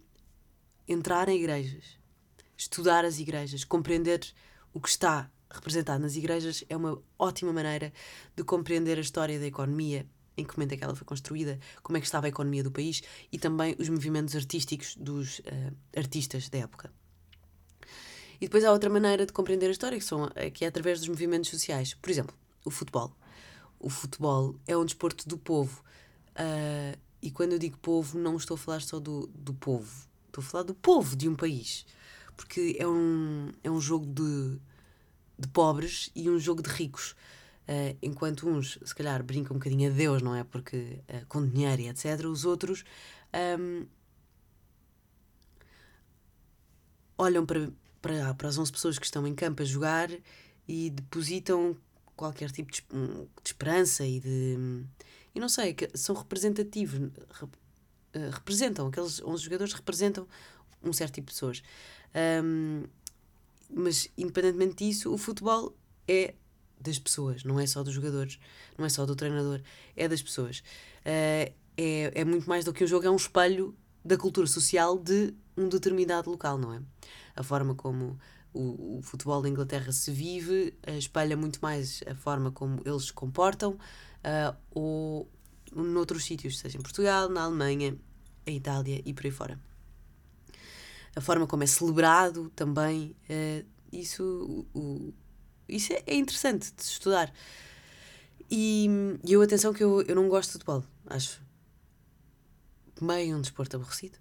entrar 0.87 1.29
em 1.31 1.39
igrejas 1.39 2.02
estudar 2.63 3.05
as 3.05 3.19
igrejas, 3.19 3.65
compreender 3.65 4.21
o 4.73 4.81
que 4.81 4.89
está 4.89 5.31
representado 5.51 6.01
nas 6.01 6.17
igrejas 6.17 6.65
é 6.69 6.77
uma 6.77 7.01
ótima 7.19 7.53
maneira 7.53 7.93
de 8.35 8.43
compreender 8.43 8.99
a 8.99 9.01
história 9.01 9.39
da 9.39 9.47
economia, 9.47 10.07
em 10.37 10.45
que 10.45 10.57
momento 10.57 10.73
é 10.73 10.77
que 10.77 10.85
ela 10.85 10.95
foi 10.95 11.05
construída, 11.05 11.59
como 11.83 11.97
é 11.97 12.01
que 12.01 12.07
estava 12.07 12.27
a 12.27 12.29
economia 12.29 12.63
do 12.63 12.71
país 12.71 13.03
e 13.31 13.39
também 13.39 13.77
os 13.79 13.89
movimentos 13.89 14.35
artísticos 14.35 14.97
dos 14.97 15.41
uh, 15.41 15.77
artistas 15.97 16.49
da 16.49 16.59
época. 16.59 16.91
E 18.41 18.47
depois 18.47 18.65
há 18.65 18.73
outra 18.73 18.89
maneira 18.89 19.27
de 19.27 19.33
compreender 19.33 19.69
a 19.69 19.73
história, 19.73 19.99
que, 19.99 20.05
são, 20.05 20.31
eh, 20.35 20.51
que 20.51 20.65
é 20.65 20.69
através 20.69 20.99
dos 20.99 21.09
movimentos 21.09 21.49
sociais. 21.49 21.95
Por 21.95 22.11
exemplo, 22.11 22.35
o 22.65 22.71
futebol. 22.71 23.15
O 23.79 23.89
futebol 23.89 24.57
é 24.67 24.77
um 24.77 24.85
desporto 24.85 25.29
do 25.29 25.39
povo. 25.39 25.85
Uh, 26.31 26.99
e 27.21 27.31
quando 27.31 27.53
eu 27.53 27.59
digo 27.59 27.79
povo, 27.79 28.19
não 28.19 28.37
estou 28.37 28.57
a 28.57 28.59
falar 28.59 28.81
só 28.81 28.99
do, 28.99 29.29
do 29.29 29.55
povo. 29.55 30.09
Estou 30.27 30.43
a 30.43 30.45
falar 30.45 30.65
do 30.65 30.75
povo 30.75 31.15
de 31.15 31.29
um 31.29 31.37
país 31.37 31.87
porque 32.43 32.77
é 32.77 32.87
um, 32.87 33.53
é 33.63 33.71
um 33.71 33.81
jogo 33.81 34.05
de, 34.05 34.59
de 35.39 35.47
pobres 35.49 36.11
e 36.13 36.29
um 36.29 36.41
jogo 36.41 36.61
de 36.61 36.69
ricos. 36.69 37.13
Uh, 37.69 37.97
enquanto 38.03 38.49
uns, 38.49 38.81
se 38.85 38.93
calhar, 38.93 39.23
brincam 39.23 39.55
um 39.55 39.61
bocadinho 39.61 39.89
a 39.89 39.95
Deus, 39.95 40.21
não 40.21 40.35
é? 40.35 40.43
Porque 40.43 41.01
uh, 41.09 41.25
com 41.29 41.47
dinheiro 41.47 41.83
e 41.83 41.89
etc., 41.89 42.27
os 42.27 42.45
outros 42.45 42.85
um, 43.61 43.87
olham 47.17 47.47
para, 47.47 47.71
para, 48.01 48.35
para 48.35 48.49
as 48.49 48.59
11 48.59 48.73
pessoas 48.73 48.99
que 48.99 49.07
estão 49.07 49.25
em 49.25 49.37
campo 49.37 49.63
a 49.63 49.65
jogar 49.65 50.11
e 50.67 50.91
depositam 50.91 51.77
qualquer 52.17 52.51
tipo 52.51 52.73
de, 52.73 52.83
de 52.83 53.47
esperança 53.47 54.05
e 54.05 54.19
de. 54.19 54.85
E 55.33 55.39
não 55.39 55.49
sei, 55.49 55.77
são 55.95 56.17
representativos, 56.17 56.99
rep, 57.31 57.55
uh, 58.17 58.31
representam, 58.33 58.89
aqueles 58.89 59.23
11 59.23 59.45
jogadores 59.45 59.73
representam 59.73 60.27
um 60.83 60.93
certo 60.93 61.15
tipo 61.15 61.29
de 61.29 61.35
pessoas. 61.35 61.63
Um, 62.15 62.85
mas, 63.71 64.09
independentemente 64.19 64.85
disso, 64.85 65.13
o 65.13 65.19
futebol 65.19 65.75
é 66.07 66.35
das 66.79 66.99
pessoas, 66.99 67.45
não 67.45 67.59
é 67.59 67.67
só 67.67 67.83
dos 67.83 67.95
jogadores, 67.95 68.39
não 68.77 68.85
é 68.85 68.89
só 68.89 69.07
do 69.07 69.15
treinador, 69.15 69.61
é 69.97 70.09
das 70.09 70.21
pessoas. 70.21 70.59
Uh, 71.01 71.53
é, 71.77 72.13
é 72.15 72.25
muito 72.25 72.49
mais 72.49 72.65
do 72.65 72.73
que 72.73 72.85
um 72.85 72.87
jogo, 72.87 73.07
é 73.07 73.11
um 73.11 73.17
espelho 73.17 73.75
da 74.05 74.17
cultura 74.17 74.47
social 74.47 74.99
de 74.99 75.33
um 75.57 75.69
determinado 75.69 76.31
local, 76.31 76.59
não 76.59 76.75
é? 76.75 76.83
A 77.37 77.43
forma 77.43 77.75
como 77.75 78.19
o, 78.53 78.99
o 78.99 79.03
futebol 79.03 79.41
da 79.41 79.49
Inglaterra 79.49 79.93
se 79.93 80.11
vive 80.11 80.75
uh, 80.87 80.99
espelha 80.99 81.37
muito 81.37 81.61
mais 81.63 82.03
a 82.07 82.15
forma 82.15 82.51
como 82.51 82.83
eles 82.85 83.05
se 83.05 83.13
comportam 83.13 83.73
uh, 83.73 84.57
ou 84.71 85.31
noutros 85.75 86.25
sítios, 86.25 86.59
seja 86.59 86.77
em 86.77 86.83
Portugal, 86.83 87.29
na 87.31 87.45
Alemanha, 87.45 87.97
a 88.47 88.51
Itália 88.51 89.01
e 89.05 89.15
por 89.15 89.25
aí 89.25 89.31
fora 89.31 89.72
a 91.15 91.21
forma 91.21 91.47
como 91.47 91.63
é 91.63 91.67
celebrado 91.67 92.51
também. 92.51 93.17
Uh, 93.29 93.67
isso 93.93 94.67
o, 94.75 95.13
isso 95.69 95.93
é, 95.93 96.03
é, 96.07 96.15
interessante 96.15 96.73
de 96.75 96.83
se 96.83 96.93
estudar. 96.93 97.33
E, 98.51 98.87
e 99.25 99.33
eu, 99.33 99.43
atenção, 99.43 99.73
que 99.73 99.83
eu, 99.83 100.03
eu 100.03 100.15
não 100.15 100.29
gosto 100.29 100.49
de 100.49 100.53
futebol. 100.53 100.85
Acho 101.07 101.43
meio 103.01 103.37
um 103.37 103.41
desporto 103.41 103.77
aborrecido. 103.77 104.19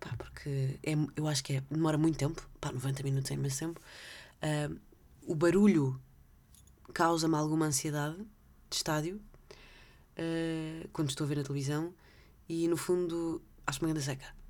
Pá, 0.00 0.14
porque 0.16 0.78
é, 0.82 0.94
eu 1.16 1.26
acho 1.26 1.42
que 1.42 1.54
é, 1.54 1.62
demora 1.70 1.96
muito 1.96 2.18
tempo. 2.18 2.48
Pá, 2.60 2.72
90 2.72 3.02
minutos 3.02 3.30
é 3.30 3.34
imenso 3.34 3.58
tempo. 3.58 3.80
Uh, 4.42 4.78
o 5.26 5.34
barulho 5.34 6.00
causa-me 6.92 7.34
alguma 7.34 7.66
ansiedade 7.66 8.16
de 8.16 8.76
estádio 8.76 9.20
uh, 10.18 10.88
quando 10.92 11.10
estou 11.10 11.24
a 11.24 11.28
ver 11.28 11.36
na 11.36 11.42
televisão 11.42 11.94
e 12.48 12.68
no 12.68 12.76
fundo 12.76 13.42
acho-me 13.66 13.86
uma 13.86 13.94
grande 13.94 14.04
seca 14.04 14.43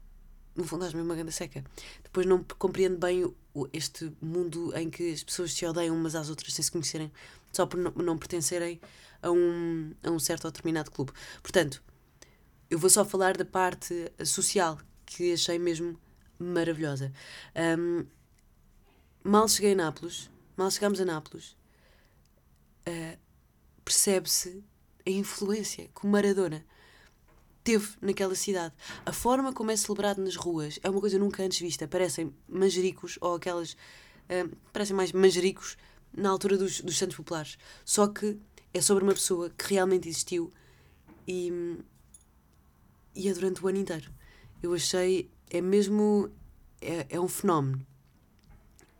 no 0.56 0.64
fundo, 0.64 0.84
acho 0.84 0.96
mesmo 0.96 1.08
uma 1.08 1.16
grande 1.16 1.32
seca. 1.32 1.64
Depois 2.02 2.26
não 2.26 2.44
compreendo 2.58 2.96
bem 2.96 3.34
este 3.72 4.12
mundo 4.20 4.76
em 4.76 4.88
que 4.88 5.12
as 5.12 5.22
pessoas 5.22 5.52
se 5.52 5.66
odeiam 5.66 5.96
umas 5.96 6.14
às 6.14 6.28
outras 6.28 6.52
sem 6.52 6.64
se 6.64 6.70
conhecerem, 6.70 7.12
só 7.52 7.66
por 7.66 7.78
não, 7.78 7.92
não 7.92 8.18
pertencerem 8.18 8.80
a 9.22 9.30
um, 9.30 9.92
a 10.02 10.10
um 10.10 10.18
certo 10.18 10.44
ou 10.44 10.50
determinado 10.50 10.90
clube. 10.90 11.12
Portanto, 11.42 11.82
eu 12.70 12.78
vou 12.78 12.90
só 12.90 13.04
falar 13.04 13.36
da 13.36 13.44
parte 13.44 14.12
social, 14.24 14.78
que 15.06 15.32
achei 15.32 15.58
mesmo 15.58 15.98
maravilhosa. 16.38 17.12
Um, 17.78 18.06
mal 19.22 19.48
cheguei 19.48 19.72
a 19.72 19.76
Nápoles, 19.76 20.30
mal 20.56 20.70
chegámos 20.70 21.00
a 21.00 21.04
Nápoles, 21.04 21.56
uh, 22.88 23.18
percebe-se 23.84 24.64
a 25.06 25.10
influência 25.10 25.88
que 25.94 26.06
o 26.06 26.08
Maradona 26.08 26.64
teve 27.64 27.88
naquela 28.00 28.34
cidade. 28.34 28.74
A 29.06 29.12
forma 29.12 29.52
como 29.52 29.70
é 29.70 29.76
celebrado 29.76 30.22
nas 30.22 30.36
ruas 30.36 30.78
é 30.82 30.90
uma 30.90 31.00
coisa 31.00 31.18
nunca 31.18 31.42
antes 31.42 31.58
vista. 31.58 31.88
Parecem 31.88 32.32
manjericos 32.46 33.18
ou 33.20 33.34
aquelas. 33.34 33.72
Uh, 33.72 34.54
parecem 34.72 34.94
mais 34.94 35.10
manjericos 35.12 35.76
na 36.12 36.28
altura 36.28 36.58
dos, 36.58 36.82
dos 36.82 36.96
Santos 36.96 37.16
Populares. 37.16 37.58
Só 37.84 38.06
que 38.06 38.38
é 38.72 38.80
sobre 38.80 39.02
uma 39.02 39.14
pessoa 39.14 39.50
que 39.50 39.72
realmente 39.72 40.08
existiu 40.08 40.52
e, 41.26 41.78
e 43.14 43.28
é 43.28 43.32
durante 43.32 43.64
o 43.64 43.68
ano 43.68 43.78
inteiro. 43.78 44.12
Eu 44.62 44.74
achei. 44.74 45.30
É 45.50 45.60
mesmo. 45.62 46.30
É, 46.82 47.06
é 47.08 47.20
um 47.20 47.28
fenómeno. 47.28 47.84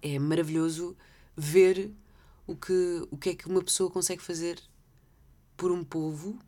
É 0.00 0.18
maravilhoso 0.18 0.96
ver 1.36 1.90
o 2.46 2.56
que, 2.56 3.06
o 3.10 3.16
que 3.16 3.30
é 3.30 3.34
que 3.34 3.46
uma 3.46 3.62
pessoa 3.62 3.90
consegue 3.90 4.22
fazer 4.22 4.58
por 5.56 5.70
um 5.70 5.84
povo 5.84 6.38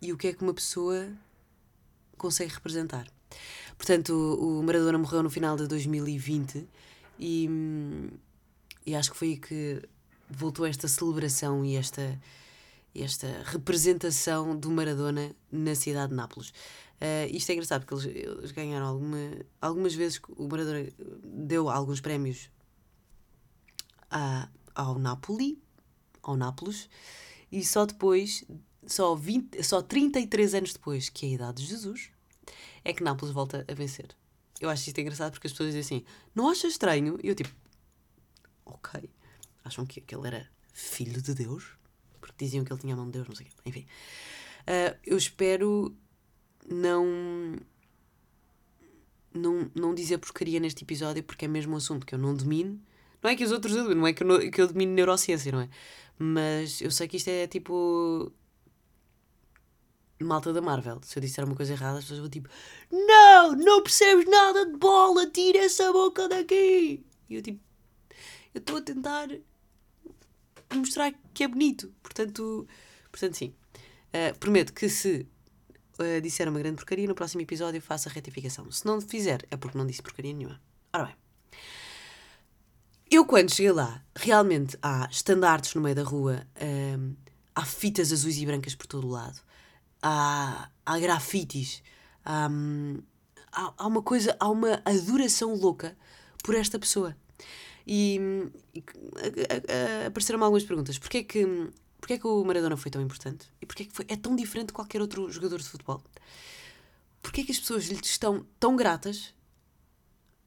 e 0.00 0.12
o 0.12 0.16
que 0.16 0.28
é 0.28 0.32
que 0.32 0.42
uma 0.42 0.54
pessoa 0.54 1.08
consegue 2.18 2.52
representar. 2.52 3.06
Portanto, 3.76 4.12
o, 4.12 4.62
Maradona 4.62 4.98
morreu 4.98 5.22
no 5.22 5.30
final 5.30 5.56
de 5.56 5.66
2020 5.66 6.66
e, 7.18 7.48
e 8.84 8.94
acho 8.94 9.12
que 9.12 9.16
foi 9.16 9.28
aí 9.28 9.36
que 9.36 9.82
voltou 10.28 10.66
esta 10.66 10.88
celebração 10.88 11.64
e 11.64 11.76
esta, 11.76 12.20
esta 12.94 13.42
representação 13.44 14.56
do 14.56 14.70
Maradona 14.70 15.34
na 15.50 15.74
cidade 15.74 16.10
de 16.10 16.16
Nápoles. 16.16 16.48
Uh, 17.00 17.30
isto 17.30 17.50
é 17.50 17.52
engraçado 17.52 17.86
porque 17.86 18.08
eles, 18.08 18.26
eles 18.38 18.50
ganharam 18.50 18.86
alguma, 18.86 19.18
algumas 19.60 19.94
vezes 19.94 20.20
o 20.36 20.48
Maradona 20.48 20.88
deu 21.22 21.68
alguns 21.68 22.00
prémios 22.00 22.50
a, 24.10 24.48
ao 24.74 24.98
Napoli, 24.98 25.62
ao 26.22 26.36
Nápoles, 26.36 26.88
e 27.52 27.64
só 27.64 27.86
depois 27.86 28.44
só, 28.88 29.14
20, 29.14 29.62
só 29.62 29.82
33 29.82 30.54
anos 30.54 30.72
depois, 30.72 31.08
que 31.08 31.26
é 31.26 31.28
a 31.30 31.32
idade 31.32 31.62
de 31.62 31.68
Jesus, 31.68 32.10
é 32.84 32.92
que 32.92 33.02
Nápoles 33.02 33.34
volta 33.34 33.64
a 33.68 33.74
vencer. 33.74 34.08
Eu 34.60 34.68
acho 34.68 34.88
isto 34.88 35.00
engraçado 35.00 35.32
porque 35.32 35.46
as 35.46 35.52
pessoas 35.52 35.74
dizem 35.74 35.80
assim: 35.80 36.06
não 36.34 36.48
achas 36.48 36.72
estranho? 36.72 37.18
E 37.22 37.28
eu 37.28 37.34
tipo, 37.34 37.54
ok. 38.64 39.08
Acham 39.64 39.86
que, 39.86 40.02
ele 40.10 40.26
era 40.26 40.48
filho 40.72 41.20
de 41.22 41.34
Deus? 41.34 41.76
Porque 42.20 42.44
diziam 42.44 42.64
que 42.64 42.72
ele 42.72 42.80
tinha 42.80 42.94
a 42.94 42.96
mão 42.96 43.06
de 43.06 43.12
Deus, 43.12 43.28
não 43.28 43.36
sei 43.36 43.46
o 43.46 43.48
quê. 43.48 43.54
Enfim. 43.66 43.86
Uh, 44.62 44.98
eu 45.04 45.16
espero 45.16 45.94
não, 46.68 47.56
não, 49.32 49.70
não 49.74 49.94
dizer 49.94 50.18
porcaria 50.18 50.60
neste 50.60 50.84
episódio 50.84 51.22
porque 51.22 51.44
é 51.44 51.48
mesmo 51.48 51.74
um 51.74 51.76
assunto 51.76 52.04
que 52.04 52.14
eu 52.14 52.18
não 52.18 52.34
domino, 52.34 52.80
Não 53.22 53.30
é 53.30 53.36
que 53.36 53.44
os 53.44 53.52
outros, 53.52 53.74
não 53.74 54.06
é 54.06 54.12
que 54.12 54.22
eu, 54.22 54.50
que 54.50 54.60
eu 54.60 54.68
domino 54.68 54.92
neurociência, 54.92 55.52
não 55.52 55.60
é? 55.60 55.68
Mas 56.18 56.80
eu 56.80 56.90
sei 56.90 57.06
que 57.06 57.16
isto 57.16 57.28
é 57.28 57.46
tipo. 57.46 58.32
Malta 60.24 60.52
da 60.52 60.60
Marvel. 60.60 61.00
Se 61.02 61.18
eu 61.18 61.20
disser 61.20 61.44
uma 61.44 61.54
coisa 61.54 61.72
errada, 61.72 61.98
as 61.98 62.04
pessoas 62.04 62.20
vão 62.20 62.28
tipo: 62.28 62.48
Não, 62.90 63.54
não 63.54 63.82
percebes 63.82 64.26
nada 64.28 64.66
de 64.66 64.76
bola, 64.76 65.26
tira 65.26 65.58
essa 65.58 65.92
boca 65.92 66.28
daqui. 66.28 67.04
E 67.28 67.34
eu 67.34 67.42
tipo: 67.42 67.60
Eu 68.54 68.58
estou 68.58 68.78
a 68.78 68.82
tentar 68.82 69.28
mostrar 70.74 71.12
que 71.32 71.44
é 71.44 71.48
bonito. 71.48 71.92
Portanto, 72.02 72.66
portanto 73.10 73.36
sim. 73.36 73.54
Uh, 74.08 74.36
prometo 74.38 74.72
que 74.72 74.88
se 74.88 75.26
uh, 75.98 76.20
disser 76.20 76.48
uma 76.48 76.58
grande 76.58 76.76
porcaria, 76.76 77.06
no 77.06 77.14
próximo 77.14 77.42
episódio 77.42 77.80
faço 77.80 78.08
a 78.08 78.12
retificação. 78.12 78.70
Se 78.70 78.86
não 78.86 79.00
fizer, 79.00 79.46
é 79.50 79.56
porque 79.56 79.76
não 79.76 79.86
disse 79.86 80.02
porcaria 80.02 80.32
nenhuma. 80.32 80.60
Ora 80.92 81.06
bem. 81.06 81.14
Eu, 83.10 83.24
quando 83.24 83.54
cheguei 83.54 83.72
lá, 83.72 84.04
realmente 84.14 84.76
há 84.82 85.08
estandartes 85.10 85.74
no 85.74 85.80
meio 85.80 85.94
da 85.94 86.02
rua, 86.02 86.46
um, 86.60 87.16
há 87.54 87.64
fitas 87.64 88.12
azuis 88.12 88.36
e 88.36 88.44
brancas 88.44 88.74
por 88.74 88.86
todo 88.86 89.06
o 89.06 89.10
lado, 89.10 89.40
há, 90.02 90.70
há 90.84 90.98
grafites, 90.98 91.82
há, 92.24 92.48
há, 93.52 93.86
uma 93.86 94.02
coisa, 94.02 94.36
há 94.38 94.48
uma 94.48 94.82
adoração 94.84 95.54
louca 95.54 95.96
por 96.42 96.54
esta 96.54 96.78
pessoa. 96.78 97.16
E, 97.86 98.20
e 98.74 98.84
apareceram-me 100.06 100.44
algumas 100.44 100.64
perguntas. 100.64 100.98
Porquê 100.98 101.22
que, 101.22 101.44
porquê 102.00 102.18
que 102.18 102.26
o 102.26 102.44
Maradona 102.44 102.76
foi 102.76 102.90
tão 102.90 103.00
importante? 103.00 103.46
E 103.60 103.66
porquê 103.66 103.86
que 103.86 103.94
foi, 103.94 104.04
é 104.08 104.16
tão 104.16 104.36
diferente 104.36 104.68
de 104.68 104.72
qualquer 104.74 105.00
outro 105.00 105.30
jogador 105.30 105.58
de 105.58 105.68
futebol? 105.68 106.02
Porquê 107.22 107.44
que 107.44 107.52
as 107.52 107.58
pessoas 107.58 107.86
lhe 107.86 107.98
estão 108.00 108.46
tão 108.60 108.76
gratas, 108.76 109.34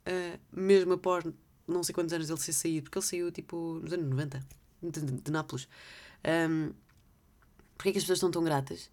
uh, 0.07 0.39
mesmo 0.51 0.93
após 0.93 1.25
não 1.67 1.83
sei 1.83 1.93
quantos 1.93 2.13
anos 2.13 2.29
ele 2.29 2.39
se 2.39 2.53
sair, 2.53 2.81
porque 2.81 2.97
ele 2.97 3.05
saiu 3.05 3.31
tipo 3.31 3.79
nos 3.81 3.93
anos 3.93 4.09
90, 4.09 4.45
de, 4.83 5.01
de, 5.01 5.11
de 5.21 5.31
Nápoles. 5.31 5.67
Um, 6.49 6.73
porque 7.77 7.89
é 7.89 7.91
que 7.93 7.97
as 7.97 8.03
pessoas 8.03 8.17
estão 8.17 8.31
tão 8.31 8.43
gratas? 8.43 8.89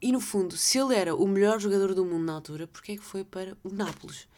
E 0.00 0.12
no 0.12 0.20
fundo, 0.20 0.56
se 0.56 0.78
ele 0.78 0.94
era 0.94 1.14
o 1.14 1.26
melhor 1.26 1.58
jogador 1.58 1.94
do 1.94 2.04
mundo 2.04 2.24
na 2.24 2.34
altura, 2.34 2.66
porque 2.66 2.92
é 2.92 2.96
que 2.96 3.02
foi 3.02 3.24
para 3.24 3.56
o 3.64 3.70
Nápoles? 3.70 4.28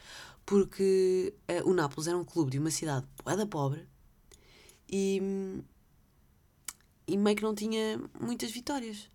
Porque 0.45 1.33
uh, 1.49 1.69
o 1.69 1.73
Nápoles 1.73 2.07
era 2.07 2.17
um 2.17 2.23
clube 2.23 2.51
de 2.51 2.59
uma 2.59 2.71
cidade 2.71 3.05
poeda 3.17 3.45
pobre 3.45 3.87
e, 4.89 5.21
e 7.07 7.17
meio 7.17 7.35
que 7.35 7.43
não 7.43 7.53
tinha 7.53 8.01
muitas 8.19 8.51
vitórias. 8.51 9.09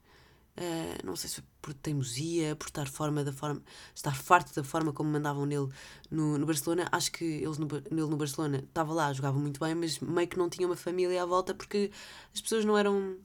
Uh, 0.56 1.04
não 1.04 1.16
sei 1.16 1.28
se 1.28 1.42
por 1.60 1.74
teimosia, 1.74 2.54
por 2.54 2.68
estar, 2.68 2.86
forma 2.86 3.24
da 3.24 3.32
forma, 3.32 3.60
estar 3.92 4.14
farto 4.14 4.54
da 4.54 4.62
forma 4.62 4.92
como 4.92 5.10
mandavam 5.10 5.46
nele 5.46 5.68
no, 6.10 6.38
no 6.38 6.46
Barcelona. 6.46 6.86
Acho 6.92 7.10
que 7.10 7.24
eles 7.24 7.58
no, 7.58 7.66
nele 7.90 8.08
no 8.08 8.16
Barcelona 8.16 8.58
estava 8.58 8.92
lá, 8.92 9.12
jogava 9.12 9.38
muito 9.38 9.58
bem, 9.58 9.74
mas 9.74 9.98
meio 9.98 10.28
que 10.28 10.38
não 10.38 10.48
tinha 10.48 10.68
uma 10.68 10.76
família 10.76 11.22
à 11.22 11.26
volta 11.26 11.54
porque 11.54 11.90
as 12.32 12.40
pessoas 12.40 12.64
não 12.64 12.78
eram 12.78 13.16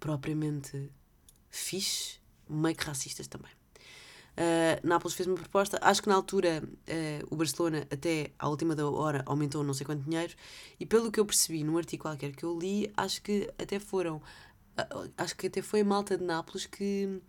propriamente 0.00 0.90
fixe, 1.56 2.18
meio 2.48 2.74
que 2.74 2.84
racistas 2.84 3.26
também. 3.26 3.50
Uh, 4.36 4.86
Nápoles 4.86 5.14
fez 5.14 5.26
uma 5.26 5.36
proposta, 5.36 5.78
acho 5.80 6.02
que 6.02 6.08
na 6.10 6.14
altura 6.14 6.62
uh, 6.62 7.26
o 7.30 7.36
Barcelona 7.36 7.86
até 7.90 8.32
à 8.38 8.48
última 8.48 8.76
da 8.76 8.86
hora 8.86 9.22
aumentou 9.24 9.64
não 9.64 9.72
sei 9.72 9.86
quanto 9.86 10.02
dinheiro 10.04 10.34
e 10.78 10.84
pelo 10.84 11.10
que 11.10 11.18
eu 11.18 11.24
percebi 11.24 11.64
num 11.64 11.78
artigo 11.78 12.02
qualquer 12.02 12.36
que 12.36 12.44
eu 12.44 12.58
li, 12.58 12.92
acho 12.98 13.22
que 13.22 13.50
até 13.58 13.78
foram 13.78 14.20
acho 15.16 15.36
que 15.36 15.46
até 15.46 15.62
foi 15.62 15.80
a 15.80 15.84
malta 15.84 16.18
de 16.18 16.24
Nápoles 16.24 16.66
que 16.66 17.20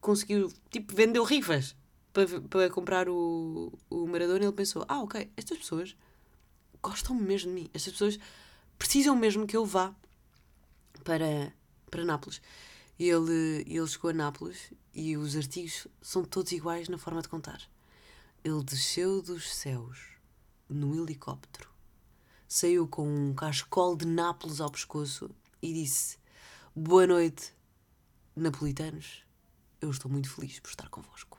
conseguiu, 0.00 0.52
tipo, 0.70 0.94
vendeu 0.94 1.24
rifas 1.24 1.76
para, 2.12 2.40
para 2.42 2.70
comprar 2.70 3.08
o, 3.08 3.72
o 3.90 4.06
Maradona. 4.06 4.44
Ele 4.44 4.52
pensou: 4.52 4.84
ah, 4.88 5.02
ok, 5.02 5.30
estas 5.36 5.58
pessoas 5.58 5.96
gostam 6.82 7.14
mesmo 7.14 7.50
de 7.50 7.62
mim, 7.62 7.70
estas 7.74 7.92
pessoas 7.92 8.18
precisam 8.78 9.16
mesmo 9.16 9.46
que 9.46 9.56
eu 9.56 9.64
vá 9.64 9.94
para, 11.02 11.52
para 11.90 12.04
Nápoles. 12.04 12.40
Ele, 12.98 13.64
ele 13.66 13.86
chegou 13.86 14.10
a 14.10 14.12
Nápoles 14.14 14.72
e 14.92 15.16
os 15.16 15.36
artigos 15.36 15.88
são 16.00 16.24
todos 16.24 16.52
iguais 16.52 16.88
na 16.88 16.96
forma 16.96 17.20
de 17.20 17.28
contar. 17.28 17.60
Ele 18.44 18.62
desceu 18.62 19.20
dos 19.20 19.54
céus 19.54 19.98
no 20.68 20.94
helicóptero, 20.94 21.68
saiu 22.46 22.86
com 22.86 23.08
um 23.08 23.34
cascol 23.34 23.96
de 23.96 24.06
Nápoles 24.06 24.60
ao 24.60 24.70
pescoço 24.70 25.30
e 25.60 25.72
disse: 25.72 26.18
Boa 26.74 27.06
noite, 27.06 27.52
napolitanos. 28.36 29.24
Eu 29.80 29.90
estou 29.90 30.10
muito 30.10 30.30
feliz 30.30 30.60
por 30.60 30.70
estar 30.70 30.88
convosco. 30.88 31.38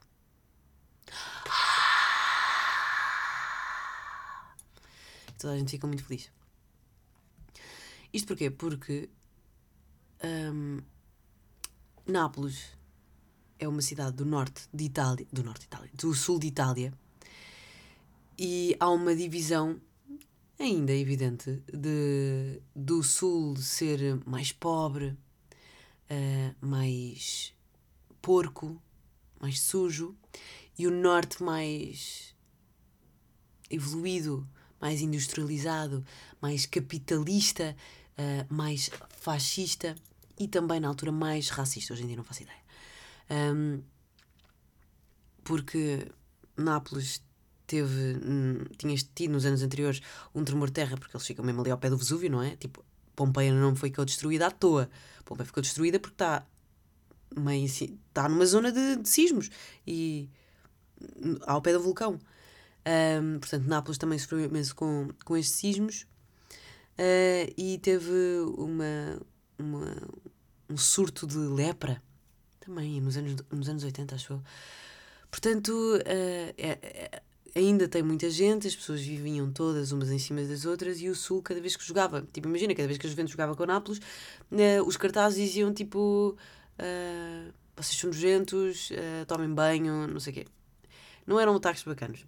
Toda 5.37 5.53
a 5.53 5.57
gente 5.57 5.71
fica 5.71 5.87
muito 5.87 6.03
feliz. 6.03 6.31
Isto 8.13 8.27
porquê? 8.27 8.49
Porque 8.49 9.09
um, 10.23 10.81
Nápoles 12.07 12.77
é 13.57 13.67
uma 13.67 13.81
cidade 13.81 14.15
do 14.15 14.25
norte 14.25 14.67
de 14.71 14.83
Itália, 14.85 15.25
do 15.33 15.43
norte 15.43 15.61
de 15.61 15.65
Itália, 15.65 15.89
do 15.95 16.13
sul 16.13 16.37
de 16.37 16.45
Itália, 16.45 16.93
e 18.37 18.75
há 18.79 18.91
uma 18.91 19.15
divisão 19.15 19.81
ainda 20.59 20.93
evidente 20.93 21.63
de 21.73 22.61
do 22.75 23.01
sul 23.01 23.57
ser 23.57 24.21
mais 24.23 24.51
pobre, 24.51 25.17
uh, 26.11 26.55
mais 26.65 27.51
porco, 28.21 28.79
mais 29.41 29.59
sujo, 29.59 30.15
e 30.77 30.85
o 30.85 30.91
norte 30.91 31.41
mais 31.41 32.35
evoluído, 33.67 34.47
mais 34.79 35.01
industrializado, 35.01 36.05
mais 36.39 36.67
capitalista, 36.67 37.75
uh, 38.11 38.53
mais 38.53 38.91
fascista 39.09 39.95
e 40.37 40.47
também 40.47 40.79
na 40.79 40.87
altura 40.87 41.11
mais 41.11 41.49
racista. 41.49 41.93
Hoje 41.93 42.03
em 42.03 42.07
dia 42.07 42.15
não 42.15 42.23
faço 42.23 42.43
ideia. 42.43 42.59
Um, 43.29 43.81
porque 45.43 46.07
Nápoles 46.57 47.23
teve, 47.67 48.19
hum, 48.23 48.63
tinha 48.77 48.95
tido 49.15 49.31
nos 49.31 49.45
anos 49.45 49.61
anteriores 49.61 50.01
um 50.33 50.43
tremor 50.43 50.67
de 50.67 50.73
terra, 50.73 50.97
porque 50.97 51.15
eles 51.15 51.25
ficam 51.25 51.43
mesmo 51.43 51.61
ali 51.61 51.71
ao 51.71 51.77
pé 51.77 51.89
do 51.89 51.97
Vesúvio, 51.97 52.29
não 52.29 52.41
é? 52.41 52.55
Tipo, 52.55 52.83
Pompeia 53.15 53.53
não 53.53 53.75
foi 53.75 53.89
destruída 53.89 54.47
à 54.47 54.51
toa. 54.51 54.89
Pompeia 55.23 55.45
ficou 55.45 55.63
destruída 55.63 55.99
porque 55.99 56.15
está 56.15 56.45
meio 57.35 57.65
está 57.65 58.29
numa 58.29 58.45
zona 58.45 58.71
de, 58.71 58.97
de 58.97 59.09
sismos 59.09 59.49
e 59.85 60.29
ao 61.45 61.61
pé 61.61 61.73
do 61.73 61.81
vulcão. 61.81 62.19
Um, 62.87 63.39
portanto, 63.39 63.65
Nápoles 63.65 63.97
também 63.97 64.19
sofreu 64.19 64.41
imenso 64.41 64.75
com, 64.75 65.09
com 65.23 65.35
estes 65.35 65.57
sismos 65.57 66.05
uh, 66.99 67.53
e 67.57 67.79
teve 67.79 68.11
uma, 68.57 69.19
uma, 69.57 69.95
um 70.69 70.77
surto 70.77 71.25
de 71.25 71.37
lepra 71.37 72.01
também 72.59 72.99
nos 72.99 73.15
anos, 73.15 73.35
nos 73.51 73.69
anos 73.69 73.83
80, 73.83 74.15
acho 74.15 74.33
eu. 74.33 74.41
Portanto, 75.29 75.69
uh, 75.69 76.53
é, 76.57 76.77
é, 76.81 77.21
ainda 77.55 77.87
tem 77.87 78.01
muita 78.01 78.29
gente, 78.29 78.67
as 78.67 78.75
pessoas 78.75 79.01
viviam 79.01 79.51
todas 79.51 79.91
umas 79.91 80.09
em 80.09 80.19
cima 80.19 80.41
das 80.43 80.65
outras 80.65 80.99
e 80.99 81.09
o 81.09 81.15
Sul, 81.15 81.41
cada 81.41 81.61
vez 81.61 81.75
que 81.75 81.85
jogava, 81.85 82.27
tipo, 82.33 82.47
imagina, 82.47 82.73
cada 82.73 82.87
vez 82.87 82.97
que 82.97 83.05
a 83.05 83.09
Juventus 83.09 83.31
jogava 83.31 83.55
com 83.55 83.63
o 83.63 83.65
Nápoles, 83.65 83.99
uh, 83.99 84.83
os 84.85 84.97
cartazes 84.97 85.47
diziam 85.47 85.73
tipo: 85.73 86.37
uh, 86.79 87.53
vocês 87.75 87.99
são 87.99 88.09
nojentos, 88.09 88.89
tomem 89.27 89.53
banho, 89.53 90.07
não 90.07 90.19
sei 90.19 90.31
o 90.31 90.35
quê. 90.35 90.45
Não 91.27 91.39
eram 91.39 91.55
ataques 91.55 91.83
bacanos. 91.83 92.25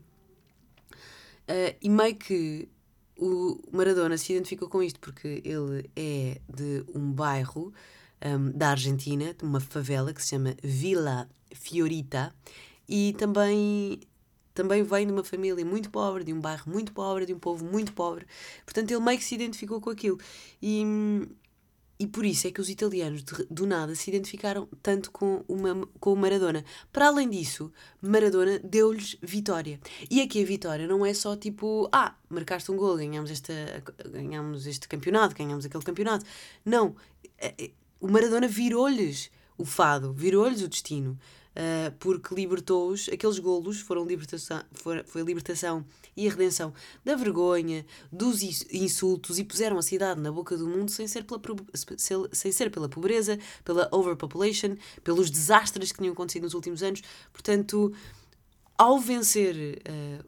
e 1.82 1.90
meio 1.90 2.16
que 2.16 2.68
o 3.20 3.60
Maradona 3.72 4.18
se 4.18 4.34
identificou 4.34 4.70
com 4.70 4.82
isto 4.82 5.00
porque 5.00 5.42
ele 5.44 5.90
é 5.96 6.40
de 6.48 6.86
um 6.94 7.12
bairro 7.12 7.74
um, 8.24 8.52
da 8.52 8.70
Argentina, 8.70 9.34
de 9.34 9.44
uma 9.44 9.60
favela 9.60 10.14
que 10.14 10.22
se 10.22 10.30
chama 10.30 10.56
Vila 10.64 11.30
Fiorita, 11.54 12.34
e 12.88 13.14
também 13.18 14.00
também 14.54 14.82
vem 14.82 15.06
de 15.06 15.14
uma 15.14 15.24
família 15.24 15.64
muito 15.64 15.92
pobre, 15.92 16.24
de 16.24 16.34
um 16.34 16.42
bairro 16.42 16.64
muito 16.72 16.92
pobre, 16.92 17.28
de 17.28 17.34
um 17.34 17.38
povo 17.38 17.64
muito 17.64 17.94
pobre. 17.94 18.26
Portanto, 18.66 18.90
ele 18.90 19.00
meio 19.00 19.20
que 19.20 19.24
se 19.24 19.36
identificou 19.36 19.80
com 19.80 19.92
aquilo. 19.92 20.20
E, 20.60 20.84
e 22.00 22.06
por 22.06 22.26
isso 22.26 22.48
é 22.48 22.52
que 22.52 22.62
os 22.62 22.70
italianos, 22.70 23.24
de, 23.24 23.46
do 23.50 23.66
nada, 23.66 23.96
se 23.96 24.10
identificaram 24.10 24.68
tanto 24.84 25.10
com, 25.10 25.44
uma, 25.48 25.88
com 26.00 26.14
o 26.14 26.16
Maradona. 26.16 26.64
Para 26.92 27.08
além 27.08 27.30
disso, 27.30 27.72
Maradona 28.02 28.60
deu-lhes 28.60 29.18
vitória. 29.22 29.80
E 30.10 30.22
aqui 30.22 30.44
a 30.44 30.46
vitória 30.46 30.88
não 30.88 31.06
é 31.06 31.14
só 31.14 31.36
tipo, 31.36 31.90
ah, 31.92 32.16
marcaste 32.30 32.72
um 32.72 32.78
gol, 32.78 32.98
ganhamos, 32.98 33.32
esta, 33.32 33.54
ganhamos 34.12 34.68
este 34.68 34.88
campeonato, 34.88 35.36
ganhamos 35.36 35.66
aquele 35.66 35.84
campeonato. 35.84 36.26
Não. 36.64 36.96
É, 37.38 37.54
é, 37.58 37.72
o 38.00 38.08
Maradona 38.08 38.48
virou-lhes 38.48 39.32
o 39.58 39.66
fado, 39.66 40.14
virou-lhes 40.14 40.62
o 40.62 40.68
destino 40.68 41.18
uh, 41.58 41.92
porque 42.00 42.36
libertou-os, 42.36 43.10
aqueles 43.10 43.40
golos 43.40 43.82
foram 43.82 44.06
libertação, 44.06 44.64
foi, 44.72 45.04
foi 45.04 45.22
a 45.22 45.26
libertação 45.26 45.84
e 46.16 46.28
a 46.28 46.32
redenção 46.32 46.74
da 47.04 47.16
vergonha, 47.16 47.86
dos 48.12 48.42
insultos 48.72 49.40
e 49.40 49.44
puseram 49.44 49.78
a 49.78 49.82
cidade 49.82 50.22
na 50.22 50.32
boca 50.32 50.56
do 50.56 50.68
mundo 50.68 50.92
sem 50.92 51.08
ser 51.08 51.26
pela, 51.26 51.42
sem 52.32 52.52
ser 52.52 52.70
pela 52.70 52.88
pobreza, 52.88 53.38
pela 53.66 53.90
overpopulation, 53.92 54.76
pelos 55.04 55.30
desastres 55.32 55.92
que 55.92 56.00
tinham 56.00 56.14
acontecido 56.14 56.44
nos 56.44 56.54
últimos 56.54 56.84
anos. 56.84 57.02
Portanto, 57.34 57.94
ao 58.78 59.00
vencer 59.00 59.82
uh, 59.90 60.26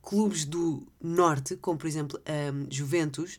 clubes 0.00 0.44
do 0.44 0.86
Norte, 1.00 1.56
como 1.56 1.76
por 1.76 1.86
exemplo 1.86 2.18
um, 2.20 2.66
Juventus, 2.70 3.38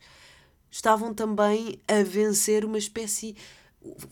estavam 0.70 1.14
também 1.14 1.80
a 1.88 2.04
vencer 2.04 2.64
uma 2.64 2.78
espécie, 2.78 3.36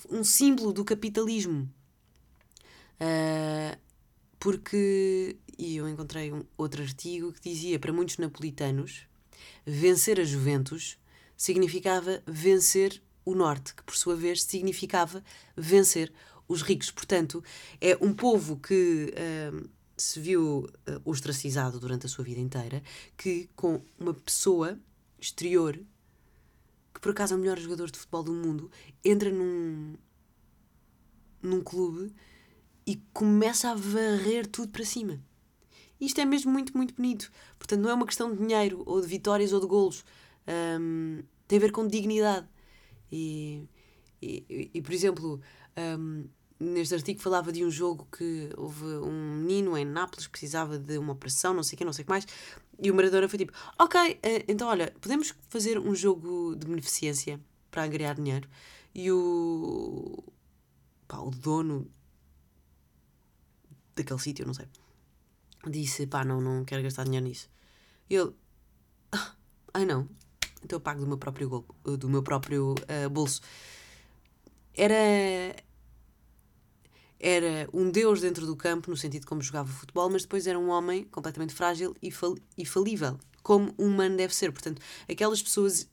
um 0.10 0.24
símbolo 0.24 0.74
do 0.74 0.84
capitalismo. 0.84 1.70
Uh, 3.00 3.78
porque, 4.40 5.38
e 5.58 5.78
eu 5.78 5.90
encontrei 5.90 6.32
um 6.32 6.44
outro 6.58 6.82
artigo 6.82 7.34
que 7.34 7.50
dizia 7.50 7.80
para 7.80 7.94
muitos 7.94 8.18
napolitanos, 8.18 9.08
vencer 9.66 10.20
a 10.20 10.24
Juventus 10.24 10.98
significava 11.36 12.24
vencer 12.26 13.02
o 13.24 13.36
Norte, 13.36 13.76
que 13.76 13.84
por 13.84 13.96
sua 13.96 14.16
vez 14.16 14.44
significava 14.44 15.24
vencer 15.56 16.12
os 16.48 16.62
ricos. 16.62 16.90
Portanto, 16.90 17.44
é 17.80 17.96
um 18.02 18.14
povo 18.14 18.58
que 18.58 19.14
uh, 19.14 19.70
se 19.98 20.20
viu 20.20 20.60
uh, 20.88 21.02
ostracizado 21.04 21.80
durante 21.80 22.06
a 22.06 22.10
sua 22.10 22.24
vida 22.24 22.40
inteira, 22.40 22.82
que 23.16 23.50
com 23.56 23.82
uma 24.00 24.14
pessoa 24.14 24.80
exterior, 25.20 25.78
que 26.94 27.00
por 27.02 27.12
acaso 27.12 27.34
é 27.34 27.38
o 27.38 27.40
melhor 27.40 27.60
jogador 27.60 27.92
de 27.92 28.00
futebol 28.00 28.24
do 28.24 28.34
mundo, 28.34 28.72
entra 29.04 29.30
num, 29.30 29.96
num 31.42 31.62
clube 31.62 32.14
e 32.88 32.96
começa 33.14 33.70
a 33.70 33.76
varrer 33.76 34.48
tudo 34.48 34.72
para 34.72 34.86
cima. 34.86 35.20
Isto 36.00 36.22
é 36.22 36.26
mesmo 36.26 36.52
muito, 36.52 36.76
muito 36.76 36.96
bonito. 36.96 37.30
Portanto, 37.60 37.82
não 37.82 37.90
é 37.90 37.94
uma 37.94 38.06
questão 38.06 38.32
de 38.32 38.38
dinheiro, 38.38 38.82
ou 38.86 39.02
de 39.02 39.08
vitórias, 39.08 39.52
ou 39.52 39.60
de 39.60 39.68
golos. 39.68 40.06
Um, 40.80 41.22
tem 41.48 41.58
a 41.58 41.62
ver 41.62 41.72
com 41.74 41.86
dignidade. 41.86 42.48
E, 43.12 43.68
e, 44.22 44.72
e 44.74 44.82
por 44.82 44.94
exemplo, 44.94 45.42
um, 46.00 46.26
neste 46.60 46.96
artigo 46.96 47.20
falava 47.20 47.52
de 47.52 47.66
um 47.66 47.70
jogo 47.70 48.08
que 48.16 48.50
houve 48.56 48.86
um 48.86 49.36
menino 49.36 49.78
em 49.78 49.84
Nápoles 49.84 50.28
que 50.28 50.32
precisava 50.32 50.80
de 50.80 50.98
uma 50.98 51.14
operação, 51.14 51.54
não 51.54 51.64
sei 51.64 51.76
o 51.76 51.78
que, 51.78 51.86
não 51.86 51.94
sei 51.94 52.04
o 52.04 52.06
que 52.06 52.10
mais, 52.10 52.26
e 52.80 52.90
o 52.92 52.96
Maradona 52.96 53.28
foi 53.28 53.40
tipo: 53.40 53.54
Ok, 53.78 54.20
eh, 54.22 54.46
então 54.48 54.68
olha, 54.68 54.94
podemos 55.02 55.34
fazer 55.50 55.80
um 55.80 55.96
jogo 55.96 56.56
de 56.56 56.68
beneficência 56.68 57.40
para 57.72 57.84
angariar 57.84 58.16
dinheiro. 58.16 58.48
E 58.94 59.12
o, 59.12 60.24
pá, 61.08 61.20
o 61.20 61.30
dono 61.30 61.90
daquele 63.98 64.20
sítio, 64.20 64.46
não 64.46 64.54
sei, 64.54 64.68
disse: 65.68 66.08
pá, 66.08 66.24
não, 66.24 66.42
não 66.42 66.66
quero 66.66 66.84
gastar 66.84 67.04
dinheiro 67.04 67.26
nisso. 67.26 67.50
E 68.10 68.16
ele: 68.16 68.34
ah, 69.12 69.34
ai 69.74 69.86
não, 69.86 70.08
então 70.64 70.78
eu 70.78 70.82
pago 70.82 71.02
do 71.02 71.08
meu 71.08 71.18
próprio, 71.18 71.66
do 71.84 72.10
meu 72.10 72.24
próprio 72.24 72.74
uh, 72.74 73.10
bolso. 73.10 73.42
Era 74.74 75.56
era 77.20 77.68
um 77.74 77.90
deus 77.90 78.22
dentro 78.22 78.46
do 78.46 78.56
campo, 78.56 78.92
no 78.92 78.98
sentido 78.98 79.26
como 79.26 79.42
jogava 79.42 79.70
futebol, 79.70 80.10
mas 80.10 80.22
depois 80.22 80.46
era 80.46 80.58
um 80.58 80.70
homem 80.70 81.04
completamente 81.06 81.54
frágil 81.54 81.96
e, 82.02 82.12
fal 82.12 82.36
e 82.58 82.66
falível, 82.66 83.18
como 83.42 83.74
um 83.78 83.88
humano 83.88 84.16
deve 84.16 84.36
ser. 84.36 84.52
Portanto, 84.52 84.82
aquelas 85.10 85.42
pessoas 85.42 85.84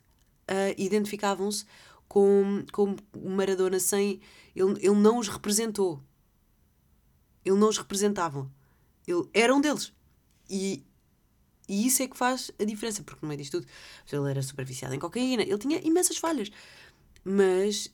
uh, 0.50 0.74
identificavam-se 0.76 1.64
com, 2.06 2.64
com 2.72 2.96
Maradona 3.16 3.80
sem. 3.80 4.20
Ele, 4.54 4.72
ele 4.80 4.96
não 4.96 5.18
os 5.18 5.28
representou. 5.28 6.02
Ele 7.44 7.56
não 7.56 7.68
os 7.68 7.78
representava. 7.78 8.50
Ele 9.06 9.28
era 9.32 9.54
um 9.54 9.60
deles. 9.60 9.92
E, 10.48 10.84
e 11.68 11.86
isso 11.86 12.02
é 12.02 12.08
que 12.08 12.16
faz 12.16 12.50
a 12.58 12.64
diferença, 12.64 13.02
porque 13.02 13.20
no 13.22 13.28
meio 13.28 13.40
disto 13.40 13.60
tudo, 13.60 13.66
ele 14.12 14.30
era 14.30 14.42
super 14.42 14.64
viciado 14.64 14.94
em 14.94 14.98
cocaína, 14.98 15.42
ele 15.42 15.58
tinha 15.58 15.80
imensas 15.86 16.16
falhas. 16.16 16.50
Mas 17.24 17.92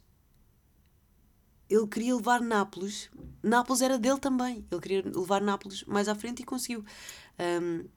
ele 1.71 1.87
queria 1.87 2.17
levar 2.17 2.41
Nápoles. 2.41 3.09
Nápoles 3.43 3.81
era 3.81 3.97
dele 3.97 4.19
também. 4.19 4.67
Ele 4.71 4.81
queria 4.81 5.03
levar 5.05 5.41
Nápoles 5.41 5.85
mais 5.85 6.09
à 6.09 6.15
frente 6.15 6.43
e 6.43 6.45
conseguiu. 6.45 6.85
Um, 7.39 7.89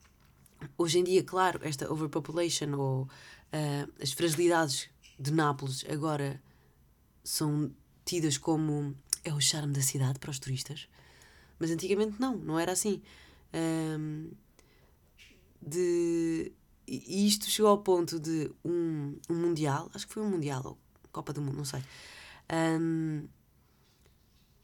hoje 0.77 0.99
em 0.99 1.03
dia, 1.03 1.23
claro, 1.23 1.59
esta 1.63 1.91
overpopulation 1.91 2.77
ou 2.77 3.03
uh, 3.03 3.93
as 4.01 4.11
fragilidades 4.11 4.89
de 5.19 5.31
Nápoles 5.31 5.83
agora 5.89 6.41
são 7.23 7.71
tidas 8.05 8.37
como 8.37 8.95
é 9.23 9.33
o 9.33 9.41
charme 9.41 9.73
da 9.73 9.81
cidade 9.81 10.19
para 10.19 10.29
os 10.29 10.37
turistas. 10.37 10.87
Mas 11.63 11.71
antigamente 11.71 12.19
não, 12.19 12.35
não 12.35 12.59
era 12.59 12.73
assim. 12.73 13.01
Um, 13.53 14.31
de, 15.65 16.51
e 16.85 17.25
isto 17.25 17.49
chegou 17.49 17.71
ao 17.71 17.77
ponto 17.77 18.19
de 18.19 18.51
um, 18.65 19.15
um 19.29 19.33
Mundial, 19.33 19.89
acho 19.93 20.05
que 20.05 20.13
foi 20.13 20.21
um 20.23 20.29
Mundial 20.29 20.61
ou 20.65 20.77
Copa 21.09 21.31
do 21.31 21.41
Mundo, 21.41 21.55
não 21.55 21.63
sei. 21.63 21.81
Um, 22.51 23.29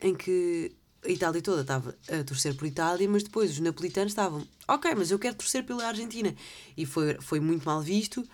em 0.01 0.13
que 0.13 0.75
a 1.05 1.09
Itália 1.09 1.41
toda 1.41 1.61
estava 1.61 1.97
a 2.09 2.21
torcer 2.25 2.53
por 2.53 2.67
Itália, 2.67 3.07
mas 3.07 3.23
depois 3.23 3.49
os 3.51 3.59
napolitanos 3.61 4.11
estavam, 4.11 4.45
ok, 4.67 4.93
mas 4.93 5.09
eu 5.09 5.17
quero 5.17 5.37
torcer 5.37 5.65
pela 5.65 5.87
Argentina. 5.87 6.35
E 6.75 6.85
foi, 6.85 7.17
foi 7.21 7.39
muito 7.39 7.63
mal 7.63 7.81
visto, 7.81 8.27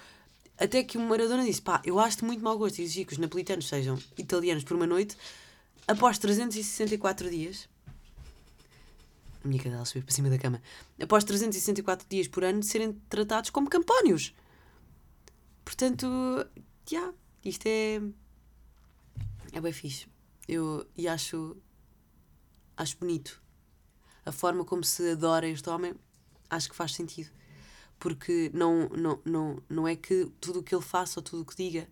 até 0.58 0.84
que 0.84 0.98
o 0.98 1.02
Maradona 1.02 1.46
disse, 1.46 1.62
pá, 1.62 1.84
eu 1.86 2.00
acho 2.00 2.26
muito 2.26 2.44
mau 2.44 2.58
gosto 2.58 2.82
exigir 2.82 3.06
que 3.06 3.14
os 3.14 3.20
napolitanos 3.20 3.68
sejam 3.68 4.00
italianos 4.18 4.64
por 4.64 4.76
uma 4.76 4.88
noite, 4.88 5.16
após 5.88 6.18
364 6.18 7.30
dias. 7.30 7.70
A 9.46 9.48
minha 9.48 9.62
cadela 9.62 9.86
subiu 9.86 10.02
para 10.02 10.14
cima 10.14 10.28
da 10.28 10.40
cama. 10.40 10.60
Após 11.00 11.24
364 11.24 12.08
dias 12.10 12.28
por 12.28 12.44
ano 12.44 12.62
de 12.62 12.66
serem 12.66 12.94
tratados 13.08 13.52
como 13.52 13.70
campónios. 13.70 14.34
Portanto, 15.64 16.08
já, 16.90 16.98
yeah, 16.98 17.14
isto 17.44 17.68
é. 17.68 18.02
É 19.52 19.62
bem 19.62 19.72
fixe. 19.72 20.08
Eu, 20.48 20.88
e 20.98 21.08
acho, 21.08 21.56
acho 22.76 22.98
bonito. 22.98 23.40
A 24.26 24.32
forma 24.32 24.66
como 24.66 24.84
se 24.84 25.12
adora 25.12 25.48
este 25.48 25.70
homem, 25.70 25.94
acho 26.50 26.68
que 26.68 26.76
faz 26.76 26.96
sentido. 26.96 27.30
Porque 28.00 28.50
não, 28.52 28.90
não, 28.90 29.22
não, 29.24 29.64
não 29.70 29.88
é 29.88 29.96
que 29.96 30.26
tudo 30.42 30.62
o 30.62 30.64
que 30.64 30.74
ele 30.74 30.84
faça 30.84 31.20
ou 31.20 31.24
tudo 31.24 31.44
o 31.44 31.46
que 31.46 31.56
diga 31.56 31.88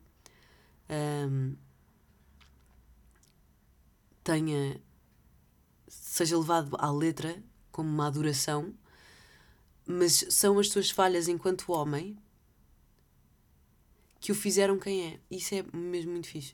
um, 1.30 1.56
tenha 4.24 4.82
seja 6.02 6.38
levado 6.38 6.76
à 6.80 6.92
letra 6.92 7.42
como 7.72 7.90
uma 7.90 8.08
adoração, 8.08 8.74
mas 9.86 10.26
são 10.30 10.60
as 10.60 10.70
suas 10.70 10.90
falhas 10.90 11.28
enquanto 11.28 11.72
homem 11.72 12.18
que 14.20 14.32
o 14.32 14.36
fizeram 14.36 14.80
quem 14.80 15.08
é. 15.08 15.20
Isso 15.30 15.54
é 15.56 15.66
mesmo 15.74 16.12
muito 16.12 16.28
fixe. 16.28 16.54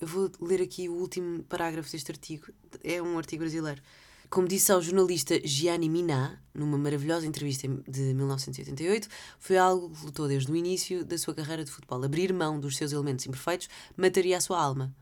Eu 0.00 0.06
vou 0.08 0.30
ler 0.40 0.60
aqui 0.60 0.88
o 0.88 0.94
último 0.94 1.42
parágrafo 1.44 1.90
deste 1.90 2.10
artigo. 2.10 2.46
É 2.82 3.00
um 3.00 3.16
artigo 3.16 3.42
brasileiro. 3.42 3.80
Como 4.28 4.48
disse 4.48 4.72
ao 4.72 4.82
jornalista 4.82 5.40
Gianni 5.46 5.88
Minà, 5.88 6.42
numa 6.52 6.76
maravilhosa 6.76 7.26
entrevista 7.26 7.68
de 7.88 8.12
1988, 8.12 9.08
foi 9.38 9.56
algo 9.56 9.88
que 9.90 10.04
lutou 10.04 10.26
desde 10.26 10.50
o 10.50 10.56
início 10.56 11.04
da 11.04 11.16
sua 11.16 11.32
carreira 11.32 11.64
de 11.64 11.70
futebol. 11.70 12.02
Abrir 12.02 12.32
mão 12.32 12.58
dos 12.58 12.76
seus 12.76 12.90
elementos 12.90 13.24
imperfeitos 13.24 13.68
mataria 13.96 14.36
a 14.36 14.40
sua 14.40 14.60
alma. 14.60 14.94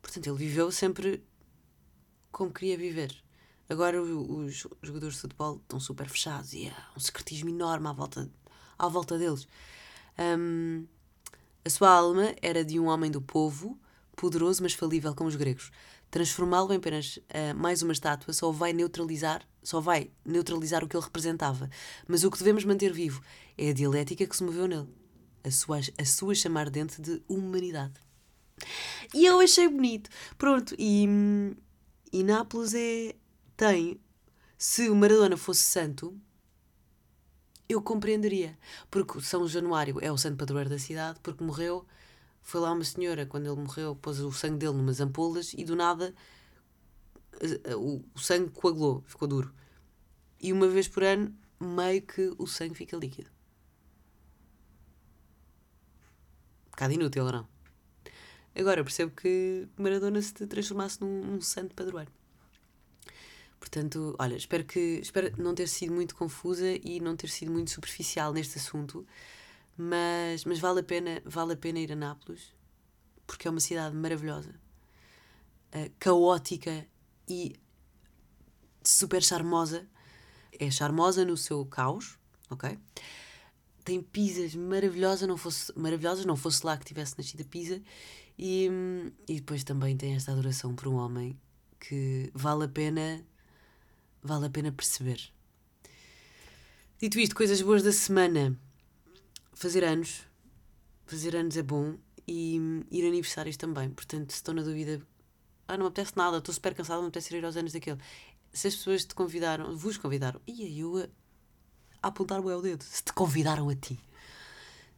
Portanto, 0.00 0.28
ele 0.28 0.38
viveu 0.38 0.72
sempre 0.72 1.22
como 2.30 2.52
queria 2.52 2.76
viver. 2.76 3.14
Agora 3.68 4.02
os 4.02 4.66
jogadores 4.82 5.14
de 5.14 5.20
futebol 5.20 5.56
estão 5.56 5.78
super 5.78 6.08
fechados 6.08 6.52
e 6.52 6.68
há 6.68 6.90
um 6.96 7.00
secretismo 7.00 7.50
enorme 7.50 7.86
à 7.86 7.92
volta, 7.92 8.28
à 8.78 8.88
volta 8.88 9.16
deles. 9.16 9.46
Um, 10.18 10.86
a 11.64 11.70
sua 11.70 11.90
alma 11.90 12.34
era 12.42 12.64
de 12.64 12.80
um 12.80 12.86
homem 12.86 13.10
do 13.10 13.20
povo 13.20 13.78
poderoso 14.16 14.62
mas 14.62 14.74
falível 14.74 15.14
como 15.14 15.28
os 15.28 15.36
gregos. 15.36 15.70
Transformá-lo 16.10 16.72
em 16.72 16.78
apenas 16.78 17.18
uh, 17.18 17.54
mais 17.56 17.80
uma 17.82 17.92
estátua 17.92 18.34
só 18.34 18.50
vai 18.50 18.72
neutralizar, 18.72 19.46
só 19.62 19.80
vai 19.80 20.10
neutralizar 20.24 20.82
o 20.82 20.88
que 20.88 20.96
ele 20.96 21.04
representava. 21.04 21.70
Mas 22.08 22.24
o 22.24 22.30
que 22.30 22.38
devemos 22.38 22.64
manter 22.64 22.92
vivo 22.92 23.22
é 23.56 23.70
a 23.70 23.72
dialética 23.72 24.26
que 24.26 24.36
se 24.36 24.42
moveu 24.42 24.66
nele, 24.66 24.88
a 25.44 25.50
sua, 25.50 25.78
a 25.96 26.04
sua 26.04 26.34
chamar 26.34 26.68
dente 26.68 27.00
de 27.00 27.22
humanidade. 27.28 27.94
E 29.14 29.24
eu 29.24 29.40
achei 29.40 29.68
bonito. 29.68 30.10
Pronto, 30.36 30.74
e, 30.76 31.06
e 32.12 32.22
Nápoles 32.22 32.74
é, 32.74 33.14
tem. 33.56 34.00
Se 34.58 34.88
o 34.90 34.94
Maradona 34.94 35.36
fosse 35.36 35.62
santo, 35.62 36.18
eu 37.68 37.80
compreenderia. 37.80 38.58
Porque 38.90 39.20
São 39.20 39.46
Januário 39.46 39.98
é 40.00 40.10
o 40.12 40.18
santo 40.18 40.36
padroeiro 40.36 40.70
da 40.70 40.78
cidade, 40.78 41.18
porque 41.22 41.42
morreu 41.42 41.86
foi 42.42 42.60
lá 42.60 42.72
uma 42.72 42.84
senhora, 42.84 43.26
quando 43.26 43.46
ele 43.46 43.60
morreu, 43.60 43.94
pôs 43.94 44.18
o 44.18 44.32
sangue 44.32 44.58
dele 44.58 44.72
numas 44.72 45.00
ampolas 45.00 45.52
e 45.52 45.62
do 45.62 45.76
nada 45.76 46.14
o, 47.76 48.02
sangue 48.18 48.50
coagulou, 48.50 49.02
ficou 49.06 49.28
duro. 49.28 49.54
E 50.40 50.52
uma 50.52 50.68
vez 50.68 50.88
por 50.88 51.02
ano, 51.04 51.34
meio 51.58 52.02
que 52.02 52.32
o 52.38 52.46
sangue 52.46 52.74
fica 52.74 52.96
líquido. 52.96 53.30
Um 56.66 56.70
bocado 56.70 56.94
inútil, 56.94 57.24
não? 57.30 57.48
Agora 58.54 58.82
percebo 58.82 59.12
que 59.14 59.68
Maradona 59.76 60.20
se 60.20 60.32
transformasse 60.46 61.00
num, 61.00 61.24
num 61.24 61.40
santo 61.40 61.74
padroeiro. 61.74 62.10
Portanto, 63.58 64.16
olha, 64.18 64.36
espero 64.36 64.64
que 64.64 65.00
espero 65.02 65.32
não 65.40 65.54
ter 65.54 65.68
sido 65.68 65.92
muito 65.92 66.14
confusa 66.14 66.66
e 66.82 66.98
não 67.00 67.14
ter 67.14 67.28
sido 67.28 67.52
muito 67.52 67.70
superficial 67.70 68.32
neste 68.32 68.58
assunto. 68.58 69.06
Mas, 69.76 70.44
mas 70.44 70.58
vale, 70.58 70.80
a 70.80 70.82
pena, 70.82 71.22
vale 71.24 71.52
a 71.52 71.56
pena 71.56 71.78
ir 71.78 71.92
a 71.92 71.96
Nápoles 71.96 72.52
porque 73.30 73.46
é 73.46 73.50
uma 73.50 73.60
cidade 73.60 73.94
maravilhosa, 73.94 74.50
uh, 75.72 75.90
caótica 76.00 76.84
e 77.28 77.54
super 78.82 79.22
charmosa. 79.22 79.86
É 80.58 80.68
charmosa 80.68 81.24
no 81.24 81.36
seu 81.36 81.64
caos, 81.64 82.18
ok? 82.50 82.76
Tem 83.84 84.02
pizzas 84.02 84.56
maravilhosas, 84.56 85.28
não 85.28 85.36
fosse, 85.36 85.72
maravilhosas, 85.78 86.24
não 86.24 86.34
fosse 86.36 86.66
lá 86.66 86.76
que 86.76 86.84
tivesse 86.84 87.16
nascido 87.16 87.42
a 87.42 87.44
pizza. 87.44 87.80
E, 88.42 88.70
e 89.28 89.34
depois 89.34 89.62
também 89.64 89.94
tem 89.98 90.14
esta 90.14 90.32
adoração 90.32 90.74
por 90.74 90.88
um 90.88 90.94
homem 90.94 91.38
que 91.78 92.30
vale 92.32 92.64
a 92.64 92.68
pena, 92.68 93.22
vale 94.22 94.46
a 94.46 94.50
pena 94.50 94.72
perceber. 94.72 95.30
Dito 96.98 97.20
isto, 97.20 97.36
coisas 97.36 97.60
boas 97.60 97.82
da 97.82 97.92
semana. 97.92 98.58
Fazer 99.52 99.84
anos. 99.84 100.22
Fazer 101.04 101.36
anos 101.36 101.54
é 101.58 101.62
bom. 101.62 101.98
E 102.26 102.56
ir 102.90 103.04
a 103.04 103.08
aniversários 103.08 103.58
também. 103.58 103.90
Portanto, 103.90 104.30
se 104.30 104.36
estou 104.36 104.54
na 104.54 104.62
dúvida, 104.62 105.06
ah, 105.68 105.76
não 105.76 105.84
me 105.84 105.88
apetece 105.88 106.16
nada, 106.16 106.38
estou 106.38 106.54
super 106.54 106.74
cansada, 106.74 106.96
não 106.96 107.02
me 107.02 107.08
apetece 107.08 107.36
ir 107.36 107.44
aos 107.44 107.58
anos 107.58 107.74
daquele. 107.74 107.98
Se 108.54 108.68
as 108.68 108.74
pessoas 108.74 109.04
te 109.04 109.14
convidaram, 109.14 109.76
vos 109.76 109.98
convidaram, 109.98 110.40
e 110.46 110.80
eu 110.80 110.96
a, 110.96 111.08
a 112.02 112.08
apontar 112.08 112.40
o 112.40 112.62
dedo, 112.62 112.82
se 112.84 113.04
te 113.04 113.12
convidaram 113.12 113.68
a 113.68 113.74
ti. 113.74 114.00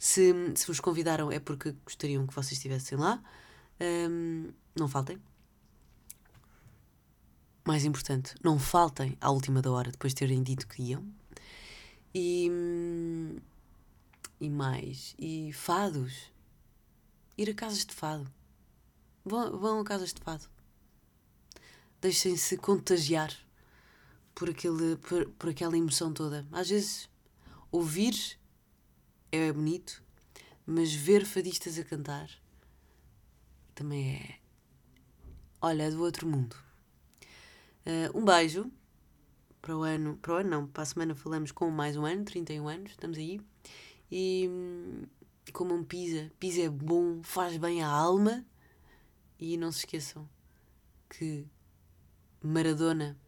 Se, 0.02 0.34
se 0.56 0.66
vos 0.66 0.80
convidaram 0.80 1.30
é 1.30 1.38
porque 1.38 1.76
gostariam 1.84 2.26
que 2.26 2.34
vocês 2.34 2.54
estivessem 2.54 2.98
lá. 2.98 3.22
Um, 3.80 4.52
não 4.76 4.88
faltem. 4.88 5.16
Mais 7.64 7.84
importante, 7.84 8.34
não 8.42 8.58
faltem 8.58 9.16
à 9.20 9.30
última 9.30 9.62
da 9.62 9.70
hora 9.70 9.92
depois 9.92 10.12
de 10.12 10.18
terem 10.18 10.42
dito 10.42 10.66
que 10.66 10.82
iam. 10.82 11.06
E, 12.12 12.50
e 14.40 14.50
mais. 14.50 15.14
E 15.16 15.52
fados. 15.52 16.32
Ir 17.38 17.50
a 17.50 17.54
casas 17.54 17.86
de 17.86 17.94
fado. 17.94 18.28
Vão, 19.24 19.56
vão 19.56 19.78
a 19.78 19.84
casas 19.84 20.12
de 20.12 20.20
fado. 20.20 20.48
Deixem-se 22.00 22.56
contagiar 22.56 23.32
por, 24.34 24.50
aquele, 24.50 24.96
por, 24.96 25.28
por 25.28 25.48
aquela 25.48 25.78
emoção 25.78 26.12
toda. 26.12 26.44
Às 26.50 26.70
vezes, 26.70 27.08
ouvir 27.70 28.41
é 29.32 29.52
bonito, 29.52 30.02
mas 30.66 30.92
ver 30.92 31.24
fadistas 31.24 31.78
a 31.78 31.84
cantar 31.84 32.28
também 33.74 34.16
é. 34.16 34.38
Olha, 35.60 35.84
é 35.84 35.90
do 35.90 36.02
outro 36.02 36.28
mundo. 36.28 36.54
Uh, 37.86 38.18
um 38.18 38.24
beijo 38.24 38.70
para 39.60 39.76
o 39.76 39.82
ano. 39.82 40.16
Para 40.18 40.34
o 40.34 40.36
ano, 40.36 40.50
não, 40.50 40.66
para 40.66 40.82
a 40.82 40.86
semana 40.86 41.14
falamos 41.14 41.50
com 41.50 41.70
mais 41.70 41.96
um 41.96 42.04
ano, 42.04 42.24
31 42.24 42.68
anos, 42.68 42.90
estamos 42.90 43.16
aí. 43.16 43.40
E 44.10 44.48
hum, 44.50 45.02
comam 45.52 45.82
pizza. 45.82 46.30
Pizza 46.38 46.60
é 46.62 46.68
bom, 46.68 47.22
faz 47.22 47.56
bem 47.56 47.82
à 47.82 47.88
alma. 47.88 48.44
E 49.38 49.56
não 49.56 49.72
se 49.72 49.80
esqueçam 49.80 50.28
que 51.08 51.46
Maradona 52.42 53.18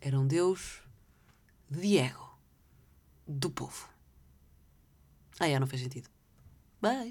era 0.00 0.18
um 0.18 0.26
deus, 0.26 0.82
Diego, 1.70 2.38
do 3.26 3.50
povo. 3.50 3.93
Ah, 5.40 5.48
é, 5.48 5.58
não 5.58 5.66
fez 5.66 5.82
sentido. 5.82 6.08
Bye. 6.80 7.10